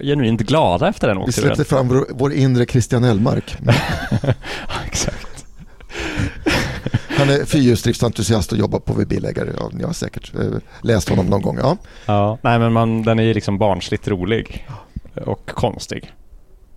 genuint 0.00 0.40
glada 0.40 0.88
efter 0.88 1.08
den 1.08 1.22
Vi 1.26 1.32
släppte 1.32 1.64
fram 1.64 1.88
vår, 1.88 2.06
vår 2.10 2.32
inre 2.32 2.66
Christian 2.66 3.04
Elmark. 3.04 3.56
ja, 4.68 4.74
exakt. 4.86 5.46
Han 7.08 7.28
är 7.28 7.44
fyrhjulsdriftsentusiast 7.44 8.52
och 8.52 8.58
jobbar 8.58 8.78
på 8.78 8.94
bilägare. 8.94 9.50
Ja, 9.58 9.70
ni 9.72 9.84
har 9.84 9.92
säkert 9.92 10.34
eh, 10.34 10.46
läst 10.82 11.08
honom 11.08 11.26
någon 11.26 11.42
gång. 11.42 11.58
Ja, 11.58 11.76
ja 12.06 12.38
nej 12.42 12.58
men 12.58 12.72
man, 12.72 13.02
den 13.02 13.18
är 13.18 13.22
ju 13.22 13.34
liksom 13.34 13.58
barnsligt 13.58 14.08
rolig 14.08 14.68
och 15.26 15.50
konstig. 15.50 16.12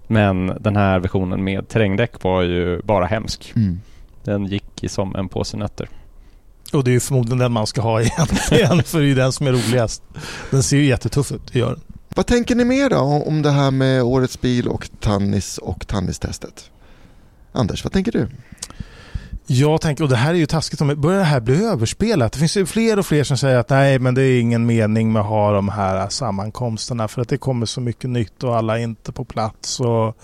Men 0.08 0.48
den 0.60 0.76
här 0.76 1.00
versionen 1.00 1.44
med 1.44 1.68
terrängdäck 1.68 2.24
var 2.24 2.42
ju 2.42 2.82
bara 2.82 3.06
hemsk. 3.06 3.54
Mm. 3.56 3.80
Den 4.24 4.46
gick 4.46 4.84
som 4.88 5.16
en 5.16 5.30
påse 5.30 5.58
nötter. 5.58 5.90
Och 6.74 6.84
det 6.84 6.92
är 6.92 6.94
ju 6.94 7.00
förmodligen 7.00 7.38
den 7.38 7.52
man 7.52 7.68
ska 7.68 7.82
ha 7.82 8.02
egentligen, 8.02 8.84
för 8.84 9.00
det 9.00 9.06
är 9.06 9.08
ju 9.08 9.16
den 9.16 9.32
som 9.32 9.48
är 9.48 9.52
roligast. 9.52 10.04
Den 10.52 10.64
ser 10.64 10.78
ju 10.78 10.86
jättetuff 10.86 11.32
ut, 11.32 11.54
det 11.54 11.60
gör 11.60 11.70
den. 11.70 11.82
Vad 12.16 12.26
tänker 12.26 12.56
ni 12.56 12.66
mer 12.66 12.90
då 12.90 12.98
om 13.00 13.42
det 13.42 13.52
här 13.52 13.72
med 13.72 14.04
årets 14.04 14.42
bil 14.42 14.68
och 14.68 14.90
Tannis 15.00 15.58
och 15.58 15.88
Tannistestet? 15.88 16.72
Anders, 17.52 17.84
vad 17.84 17.94
tänker 17.94 18.12
du? 18.12 18.28
Jag 19.48 19.82
tänker, 19.82 20.04
och 20.04 20.10
det 20.10 20.16
här 20.16 20.34
är 20.34 20.38
ju 20.38 20.46
taskigt, 20.46 20.98
börjar 20.98 21.20
det 21.20 21.26
här 21.26 21.40
bli 21.40 21.66
överspelat? 21.66 22.34
Det 22.34 22.40
finns 22.40 22.58
ju 22.58 22.66
fler 22.66 23.00
och 23.00 23.06
fler 23.06 23.24
som 23.24 23.38
säger 23.38 23.58
att 23.58 23.70
nej, 23.70 24.00
men 24.00 24.16
det 24.16 24.22
är 24.22 24.42
ingen 24.42 24.66
mening 24.66 25.14
med 25.14 25.22
att 25.22 25.28
ha 25.28 25.52
de 25.52 25.70
här 25.70 26.10
sammankomsterna 26.10 27.08
för 27.08 27.22
att 27.22 27.30
det 27.30 27.38
kommer 27.38 27.66
så 27.66 27.82
mycket 27.82 28.10
nytt 28.10 28.44
och 28.44 28.58
alla 28.58 28.80
är 28.80 28.84
inte 28.84 29.12
på 29.12 29.26
plats. 29.26 29.80
Och, 29.80 30.18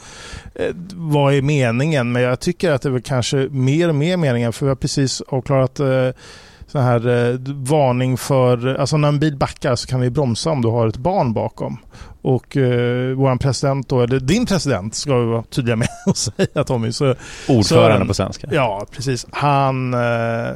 eh, 0.55 0.75
vad 0.93 1.33
är 1.33 1.41
meningen? 1.41 2.11
Men 2.11 2.21
jag 2.21 2.39
tycker 2.39 2.71
att 2.71 2.81
det 2.81 2.89
är 2.89 2.93
väl 2.93 3.01
kanske 3.01 3.37
mer 3.37 3.89
och 3.89 3.95
mer 3.95 4.17
meningen 4.17 4.53
för 4.53 4.65
vi 4.65 4.69
har 4.69 4.75
precis 4.75 5.21
avklarat 5.21 5.79
eh, 5.79 6.09
så 6.71 6.79
här 6.79 7.07
eh, 7.07 7.39
varning 7.55 8.17
för, 8.17 8.75
alltså 8.75 8.97
när 8.97 9.07
en 9.07 9.19
bil 9.19 9.37
backar 9.37 9.75
så 9.75 9.87
kan 9.87 9.99
vi 10.01 10.09
bromsa 10.09 10.49
om 10.49 10.61
du 10.61 10.67
har 10.67 10.87
ett 10.87 10.97
barn 10.97 11.33
bakom. 11.33 11.77
Och 12.21 12.57
eh, 12.57 13.15
vår 13.15 13.35
president 13.35 13.89
då, 13.89 14.01
eller 14.01 14.19
din 14.19 14.45
president 14.45 14.95
ska 14.95 15.17
vi 15.17 15.25
vara 15.25 15.43
tydliga 15.43 15.75
med 15.75 15.87
att 16.05 16.17
säga 16.17 16.63
Tommy. 16.65 16.91
Så, 16.91 17.15
Ordförande 17.47 18.05
så, 18.05 18.07
på 18.07 18.13
svenska. 18.13 18.47
Ja, 18.51 18.85
precis. 18.91 19.27
Han 19.31 19.93
eh, 19.93 20.55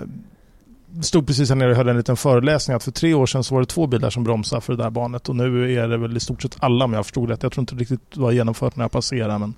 stod 1.01 1.27
precis 1.27 1.49
här 1.49 1.55
nere 1.55 1.71
och 1.71 1.77
höll 1.77 1.89
en 1.89 1.97
liten 1.97 2.17
föreläsning 2.17 2.75
att 2.75 2.83
för 2.83 2.91
tre 2.91 3.13
år 3.13 3.25
sedan 3.25 3.43
så 3.43 3.55
var 3.55 3.61
det 3.61 3.67
två 3.67 3.87
bilar 3.87 4.09
som 4.09 4.23
bromsade 4.23 4.61
för 4.61 4.73
det 4.73 4.83
där 4.83 4.89
barnet 4.89 5.29
och 5.29 5.35
nu 5.35 5.73
är 5.73 5.87
det 5.87 5.97
väl 5.97 6.17
i 6.17 6.19
stort 6.19 6.41
sett 6.41 6.55
alla 6.59 6.85
om 6.85 6.93
jag 6.93 7.05
förstod 7.05 7.29
rätt. 7.29 7.43
Jag 7.43 7.51
tror 7.51 7.61
inte 7.61 7.75
riktigt 7.75 8.11
det 8.13 8.19
var 8.19 8.31
genomfört 8.31 8.75
när 8.75 8.83
jag 8.83 8.91
passerade 8.91 9.37
men 9.37 9.53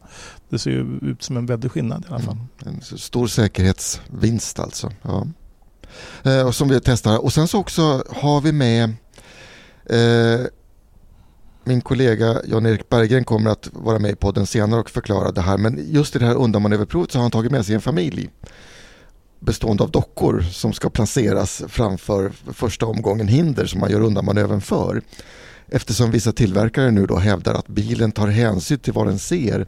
det 0.50 0.60
ser 0.60 0.72
ju 0.72 1.00
ut 1.02 1.24
som 1.24 1.38
en 1.38 1.46
väldig 1.46 1.72
skillnad 1.72 2.06
i 2.10 2.13
alla 2.13 2.20
fall. 2.20 2.38
Mm, 2.65 2.76
en 2.91 2.98
stor 2.98 3.28
säkerhetsvinst 3.28 4.60
alltså. 4.60 4.91
Ja. 5.02 5.28
Eh, 6.23 6.51
som 6.51 6.69
vi 6.69 6.79
testar. 6.79 7.17
Och 7.17 7.33
sen 7.33 7.47
så 7.47 7.60
också 7.60 8.03
har 8.10 8.41
vi 8.41 8.51
med 8.51 8.83
eh, 9.86 10.45
min 11.63 11.81
kollega 11.81 12.41
Jan-Erik 12.45 12.89
Berggren 12.89 13.23
kommer 13.23 13.49
att 13.49 13.69
vara 13.73 13.99
med 13.99 14.12
i 14.12 14.15
podden 14.15 14.45
senare 14.45 14.79
och 14.79 14.89
förklara 14.89 15.31
det 15.31 15.41
här. 15.41 15.57
Men 15.57 15.86
just 15.88 16.15
i 16.15 16.19
det 16.19 16.25
här 16.25 16.36
undanmanöverprovet 16.36 17.12
så 17.12 17.17
har 17.17 17.21
han 17.21 17.31
tagit 17.31 17.51
med 17.51 17.65
sig 17.65 17.75
en 17.75 17.81
familj 17.81 18.29
bestående 19.39 19.83
av 19.83 19.91
dockor 19.91 20.41
som 20.41 20.73
ska 20.73 20.89
placeras 20.89 21.63
framför 21.67 22.31
första 22.53 22.86
omgången 22.86 23.27
hinder 23.27 23.65
som 23.65 23.79
man 23.79 23.91
gör 23.91 24.01
undanmanövern 24.01 24.62
för. 24.62 25.01
Eftersom 25.67 26.12
vissa 26.12 26.31
tillverkare 26.31 26.91
nu 26.91 27.05
då 27.05 27.17
hävdar 27.17 27.53
att 27.53 27.67
bilen 27.67 28.12
tar 28.12 28.27
hänsyn 28.27 28.79
till 28.79 28.93
vad 28.93 29.07
den 29.07 29.19
ser 29.19 29.60
eh, 29.60 29.65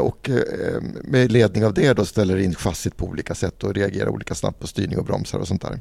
och 0.00 0.30
eh, 0.30 0.82
med 1.04 1.32
ledning 1.32 1.64
av 1.64 1.74
det 1.74 1.92
då 1.92 2.04
ställer 2.04 2.38
in 2.38 2.54
chassit 2.54 2.96
på 2.96 3.06
olika 3.06 3.34
sätt 3.34 3.64
och 3.64 3.74
reagerar 3.74 4.08
olika 4.08 4.34
snabbt 4.34 4.60
på 4.60 4.66
styrning 4.66 4.98
och 4.98 5.04
bromsar 5.04 5.38
och 5.38 5.48
sånt 5.48 5.62
där. 5.62 5.80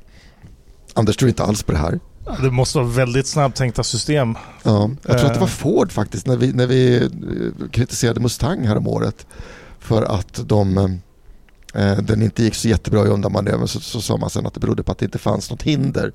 Anders 0.93 1.17
tror 1.17 1.29
inte 1.29 1.43
alls 1.43 1.63
på 1.63 1.71
det 1.71 1.77
här. 1.77 1.99
Det 2.41 2.51
måste 2.51 2.77
vara 2.77 2.87
väldigt 2.87 3.27
snabbtänkta 3.27 3.83
system. 3.83 4.35
Ja, 4.63 4.89
jag 5.07 5.17
tror 5.17 5.27
att 5.27 5.33
det 5.33 5.39
var 5.39 5.47
Ford 5.47 5.91
faktiskt 5.91 6.27
när 6.27 6.37
vi, 6.37 6.53
när 6.53 6.67
vi 6.67 7.09
kritiserade 7.71 8.19
Mustang 8.19 8.67
här 8.67 8.77
om 8.77 8.87
året 8.87 9.25
för 9.79 10.03
att 10.03 10.49
de, 10.49 10.77
eh, 11.73 11.97
den 11.97 12.21
inte 12.21 12.43
gick 12.43 12.55
så 12.55 12.67
jättebra 12.67 13.05
i 13.05 13.09
undanmanövern 13.09 13.67
så, 13.67 13.79
så 13.79 14.01
sa 14.01 14.17
man 14.17 14.29
sen 14.29 14.45
att 14.45 14.53
det 14.53 14.59
berodde 14.59 14.83
på 14.83 14.91
att 14.91 14.97
det 14.97 15.05
inte 15.05 15.19
fanns 15.19 15.49
något 15.49 15.63
hinder 15.63 16.13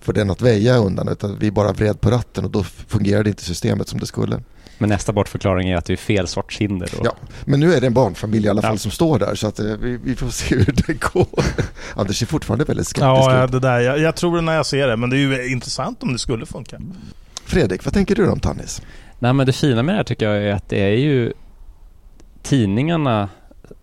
för 0.00 0.12
den 0.12 0.30
att 0.30 0.42
väja 0.42 0.76
undan 0.76 1.08
utan 1.08 1.38
vi 1.38 1.50
bara 1.50 1.72
vred 1.72 2.00
på 2.00 2.10
ratten 2.10 2.44
och 2.44 2.50
då 2.50 2.62
fungerade 2.62 3.28
inte 3.28 3.44
systemet 3.44 3.88
som 3.88 4.00
det 4.00 4.06
skulle. 4.06 4.42
Men 4.78 4.88
nästa 4.88 5.12
bortförklaring 5.12 5.68
är 5.68 5.76
att 5.76 5.84
det 5.84 5.92
är 5.92 5.96
fel 5.96 6.26
sorts 6.26 6.58
hinder. 6.58 6.88
Då. 6.92 7.00
Ja, 7.04 7.14
men 7.44 7.60
nu 7.60 7.74
är 7.74 7.80
det 7.80 7.86
en 7.86 7.94
barnfamilj 7.94 8.46
i 8.46 8.48
alla 8.48 8.62
fall 8.62 8.74
ja. 8.74 8.78
som 8.78 8.90
står 8.90 9.18
där 9.18 9.34
så 9.34 9.46
att 9.46 9.58
eh, 9.58 9.66
vi, 9.66 9.96
vi, 9.96 10.16
får 10.16 10.28
se 10.28 10.54
hur 10.54 10.74
det 10.86 11.00
går. 11.12 11.26
Anders 11.94 12.22
är 12.22 12.26
fortfarande 12.26 12.64
väldigt 12.64 12.86
skeptisk. 12.86 13.30
Ja, 13.30 13.46
det 13.46 13.60
där, 13.60 13.80
jag, 13.80 13.98
jag, 13.98 14.16
tror 14.16 14.36
det 14.36 14.42
när 14.42 14.54
jag 14.54 14.66
ser 14.66 14.88
det 14.88 14.96
men 14.96 15.10
det 15.10 15.16
är 15.16 15.18
ju 15.18 15.52
intressant 15.52 16.02
om 16.02 16.12
det 16.12 16.18
skulle 16.18 16.46
funka. 16.46 16.80
Fredrik, 17.44 17.84
vad 17.84 17.94
tänker 17.94 18.14
du 18.14 18.28
om 18.28 18.40
Tannis? 18.40 18.82
Nej 19.18 19.32
men 19.32 19.46
det 19.46 19.52
fina 19.52 19.82
med 19.82 19.94
det 19.94 19.96
här 19.96 20.04
tycker 20.04 20.30
jag 20.30 20.42
är 20.42 20.52
att 20.52 20.68
det 20.68 20.80
är 20.80 20.96
ju 20.96 21.32
tidningarna 22.42 23.28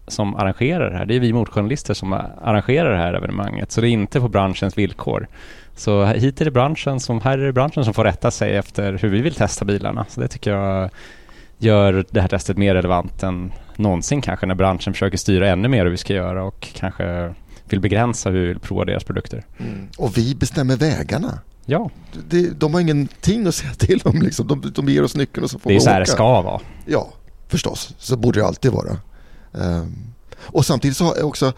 som 0.08 0.36
arrangerar 0.36 0.92
det 0.92 0.98
här. 0.98 1.06
Det 1.06 1.16
är 1.16 1.20
vi 1.20 1.34
motorjournalister 1.34 1.94
som 1.94 2.14
arrangerar 2.14 2.92
det 2.92 2.98
här 2.98 3.14
evenemanget 3.14 3.72
så 3.72 3.82
det 3.82 3.88
är 3.88 3.90
inte 3.90 4.20
på 4.20 4.28
branschens 4.28 4.78
villkor. 4.78 5.28
Så 5.76 6.06
hit 6.06 6.42
är 6.42 6.46
det 6.46 6.52
branschen 6.52 7.00
som, 7.00 7.22
här 7.22 7.38
är 7.38 7.46
det 7.46 7.54
branschen 7.54 7.86
som 7.86 7.94
får 7.94 8.04
rätta 8.04 8.32
sig 8.32 8.56
efter 8.56 8.94
hur 8.94 9.10
vi 9.10 9.22
vill 9.22 9.36
testa 9.36 9.66
bilarna. 9.66 10.06
Så 10.10 10.22
det 10.22 10.28
tycker 10.28 10.52
jag 10.52 10.90
gör 11.58 12.06
det 12.10 12.22
här 12.22 12.28
testet 12.28 12.58
mer 12.58 12.76
relevant 12.76 13.24
än 13.24 13.52
någonsin 13.76 14.22
kanske 14.22 14.46
när 14.46 14.56
branschen 14.56 14.94
försöker 14.94 15.18
styra 15.18 15.50
ännu 15.50 15.68
mer 15.68 15.84
hur 15.84 15.92
vi 15.92 15.98
ska 15.98 16.14
göra 16.14 16.44
och 16.44 16.68
kanske 16.74 17.34
vill 17.70 17.80
begränsa 17.80 18.30
hur 18.30 18.42
vi 18.42 18.48
vill 18.48 18.60
prova 18.60 18.86
deras 18.86 19.04
produkter. 19.04 19.46
Mm. 19.60 19.88
Och 19.98 20.18
vi 20.18 20.36
bestämmer 20.36 20.78
vägarna. 20.78 21.40
Ja. 21.66 21.90
Det, 22.30 22.60
de 22.60 22.74
har 22.74 22.82
ingenting 22.82 23.48
att 23.48 23.56
säga 23.56 23.74
till 23.74 24.02
om 24.04 24.22
liksom. 24.22 24.48
De, 24.48 24.72
de 24.76 24.90
ger 24.90 25.04
oss 25.04 25.16
nyckeln 25.16 25.44
och 25.44 25.50
så 25.50 25.60
får 25.60 25.70
vi 25.70 25.76
åka. 25.76 25.84
Det 25.84 25.84
är 25.84 25.90
så 25.90 25.94
här 25.94 26.00
det 26.00 26.06
ska 26.06 26.42
vara. 26.42 26.62
Ja, 26.86 27.10
förstås. 27.48 27.94
Så 27.98 28.18
borde 28.18 28.40
det 28.40 28.46
alltid 28.46 28.72
vara. 28.72 28.98
Um, 29.52 30.13
och 30.44 30.66
samtidigt 30.66 30.98
så 30.98 31.24
också, 31.24 31.54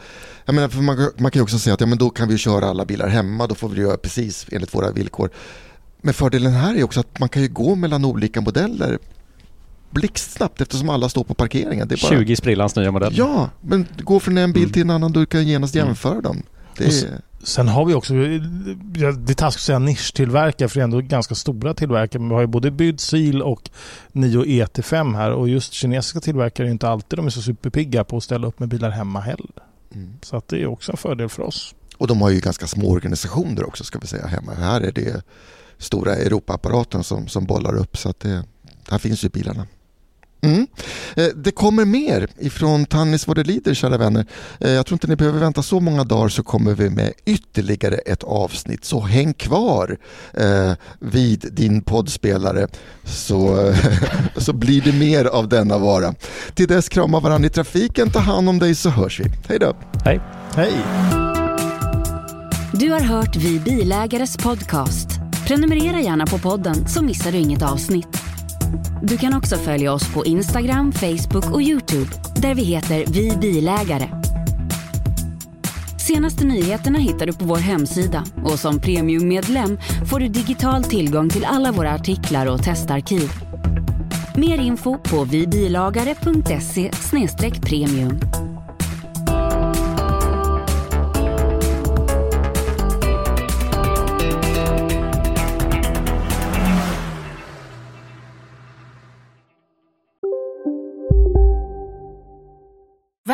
jag 0.45 0.55
menar, 0.55 0.81
man, 0.81 1.11
man, 1.17 1.31
kan 1.31 1.39
ju 1.39 1.43
också 1.43 1.59
säga 1.59 1.73
att 1.73 1.81
ja, 1.81 1.87
men 1.87 1.97
då 1.97 2.09
kan 2.09 2.27
vi 2.27 2.37
köra 2.37 2.65
alla 2.65 2.85
bilar 2.85 3.07
hemma, 3.07 3.47
då 3.47 3.55
får 3.55 3.69
vi 3.69 3.81
göra 3.81 3.97
precis 3.97 4.45
enligt 4.51 4.75
våra 4.75 4.91
villkor. 4.91 5.29
Men 6.01 6.13
fördelen 6.13 6.51
här 6.51 6.75
är 6.75 6.83
också 6.83 6.99
att 6.99 7.19
man 7.19 7.29
kan 7.29 7.41
ju 7.41 7.47
gå 7.47 7.75
mellan 7.75 8.05
olika 8.05 8.41
modeller 8.41 8.99
blixtsnabbt 9.95 10.61
eftersom 10.61 10.89
alla 10.89 11.09
står 11.09 11.23
på 11.23 11.33
parkeringen. 11.33 11.87
Det 11.87 11.95
är 11.95 12.09
bara... 12.09 12.19
20 12.19 12.35
sprillans 12.35 12.75
nya 12.75 12.91
modeller. 12.91 13.17
Ja, 13.17 13.49
men 13.61 13.87
gå 13.97 14.19
från 14.19 14.37
en 14.37 14.53
bil 14.53 14.63
mm. 14.63 14.73
till 14.73 14.81
en 14.81 14.89
annan, 14.89 15.11
du 15.11 15.25
kan 15.25 15.47
genast 15.47 15.75
jämföra 15.75 16.11
mm. 16.11 16.23
dem. 16.23 16.43
Det 16.77 16.85
är... 16.85 17.21
Sen 17.45 17.67
har 17.67 17.85
vi 17.85 17.93
också, 17.93 18.13
det 18.13 18.21
är 19.05 19.33
taskigt 19.33 19.41
att 19.41 19.53
säga 19.53 19.79
nischtillverkare 19.79 20.69
för 20.69 20.75
det 20.75 20.81
är 20.81 20.83
ändå 20.83 21.01
ganska 21.01 21.35
stora 21.35 21.73
tillverkare. 21.73 22.19
Men 22.19 22.29
vi 22.29 22.35
har 22.35 22.41
ju 22.41 22.47
både 22.47 22.71
Byd 22.71 22.99
Seal 22.99 23.41
och 23.41 23.69
Nio 24.11 24.43
ET5 24.43 25.15
här 25.15 25.31
och 25.31 25.49
just 25.49 25.73
kinesiska 25.73 26.19
tillverkare 26.19 26.67
är 26.67 26.71
inte 26.71 26.89
alltid 26.89 27.19
de 27.19 27.25
är 27.25 27.29
så 27.29 27.41
superpigga 27.41 28.03
på 28.03 28.17
att 28.17 28.23
ställa 28.23 28.47
upp 28.47 28.59
med 28.59 28.69
bilar 28.69 28.89
hemma 28.89 29.19
heller. 29.19 29.63
Mm. 29.95 30.13
Så 30.21 30.37
att 30.37 30.47
det 30.47 30.61
är 30.61 30.65
också 30.67 30.91
en 30.91 30.97
fördel 30.97 31.29
för 31.29 31.43
oss. 31.43 31.75
Och 31.97 32.07
de 32.07 32.21
har 32.21 32.29
ju 32.29 32.39
ganska 32.39 32.67
små 32.67 32.91
organisationer 32.91 33.67
också 33.67 33.83
ska 33.83 33.99
vi 33.99 34.07
säga 34.07 34.27
hemma. 34.27 34.53
Här 34.53 34.81
är 34.81 34.91
det 34.91 35.23
stora 35.77 36.15
Europaapparaten 36.15 37.03
som, 37.03 37.27
som 37.27 37.45
bollar 37.45 37.75
upp 37.75 37.97
så 37.97 38.09
att 38.09 38.19
det, 38.19 38.43
här 38.89 38.97
finns 38.97 39.25
ju 39.25 39.29
bilarna. 39.29 39.67
Mm. 40.45 40.67
Eh, 41.15 41.27
det 41.35 41.51
kommer 41.51 41.85
mer 41.85 42.27
ifrån 42.39 42.85
Tannis 42.85 43.27
vad 43.27 43.37
det 43.37 43.43
lider, 43.43 43.73
kära 43.73 43.97
vänner. 43.97 44.25
Eh, 44.59 44.71
jag 44.71 44.85
tror 44.85 44.95
inte 44.95 45.07
ni 45.07 45.15
behöver 45.15 45.39
vänta 45.39 45.63
så 45.63 45.79
många 45.79 46.03
dagar 46.03 46.29
så 46.29 46.43
kommer 46.43 46.73
vi 46.73 46.89
med 46.89 47.13
ytterligare 47.25 47.95
ett 47.95 48.23
avsnitt. 48.23 48.85
Så 48.85 49.01
häng 49.01 49.33
kvar 49.33 49.97
eh, 50.33 50.73
vid 50.99 51.45
din 51.51 51.81
poddspelare 51.81 52.67
så, 53.03 53.73
så 54.37 54.53
blir 54.53 54.81
det 54.81 54.93
mer 54.93 55.25
av 55.25 55.49
denna 55.49 55.77
vara. 55.77 56.13
Till 56.53 56.67
dess 56.67 56.89
krama 56.89 57.19
varandra 57.19 57.47
i 57.47 57.49
trafiken, 57.49 58.09
ta 58.09 58.19
hand 58.19 58.49
om 58.49 58.59
dig 58.59 58.75
så 58.75 58.89
hörs 58.89 59.19
vi. 59.19 59.31
Hej 59.47 59.59
då! 59.59 59.75
Hej! 60.05 60.21
Hej! 60.55 60.73
Du 62.73 62.91
har 62.91 62.99
hört 62.99 63.35
Vi 63.35 63.59
Bilägares 63.59 64.37
podcast. 64.37 65.07
Prenumerera 65.47 65.99
gärna 65.99 66.25
på 66.25 66.37
podden 66.37 66.87
så 66.87 67.03
missar 67.03 67.31
du 67.31 67.37
inget 67.37 67.61
avsnitt. 67.61 68.24
Du 69.01 69.17
kan 69.17 69.33
också 69.33 69.55
följa 69.55 69.93
oss 69.93 70.13
på 70.13 70.25
Instagram, 70.25 70.91
Facebook 70.91 71.53
och 71.53 71.61
Youtube 71.61 72.11
där 72.35 72.55
vi 72.55 72.63
heter 72.63 73.05
Vi 73.07 73.37
Bilägare. 73.41 74.09
Senaste 76.07 76.45
nyheterna 76.45 76.99
hittar 76.99 77.25
du 77.25 77.33
på 77.33 77.45
vår 77.45 77.57
hemsida 77.57 78.23
och 78.43 78.59
som 78.59 78.79
premiummedlem 78.79 79.77
får 80.09 80.19
du 80.19 80.27
digital 80.27 80.83
tillgång 80.83 81.29
till 81.29 81.45
alla 81.45 81.71
våra 81.71 81.93
artiklar 81.93 82.45
och 82.45 82.63
testarkiv. 82.63 83.29
Mer 84.35 84.57
info 84.57 84.97
på 84.97 85.23
vibilagare.se 85.23 86.91
premium. 87.61 88.19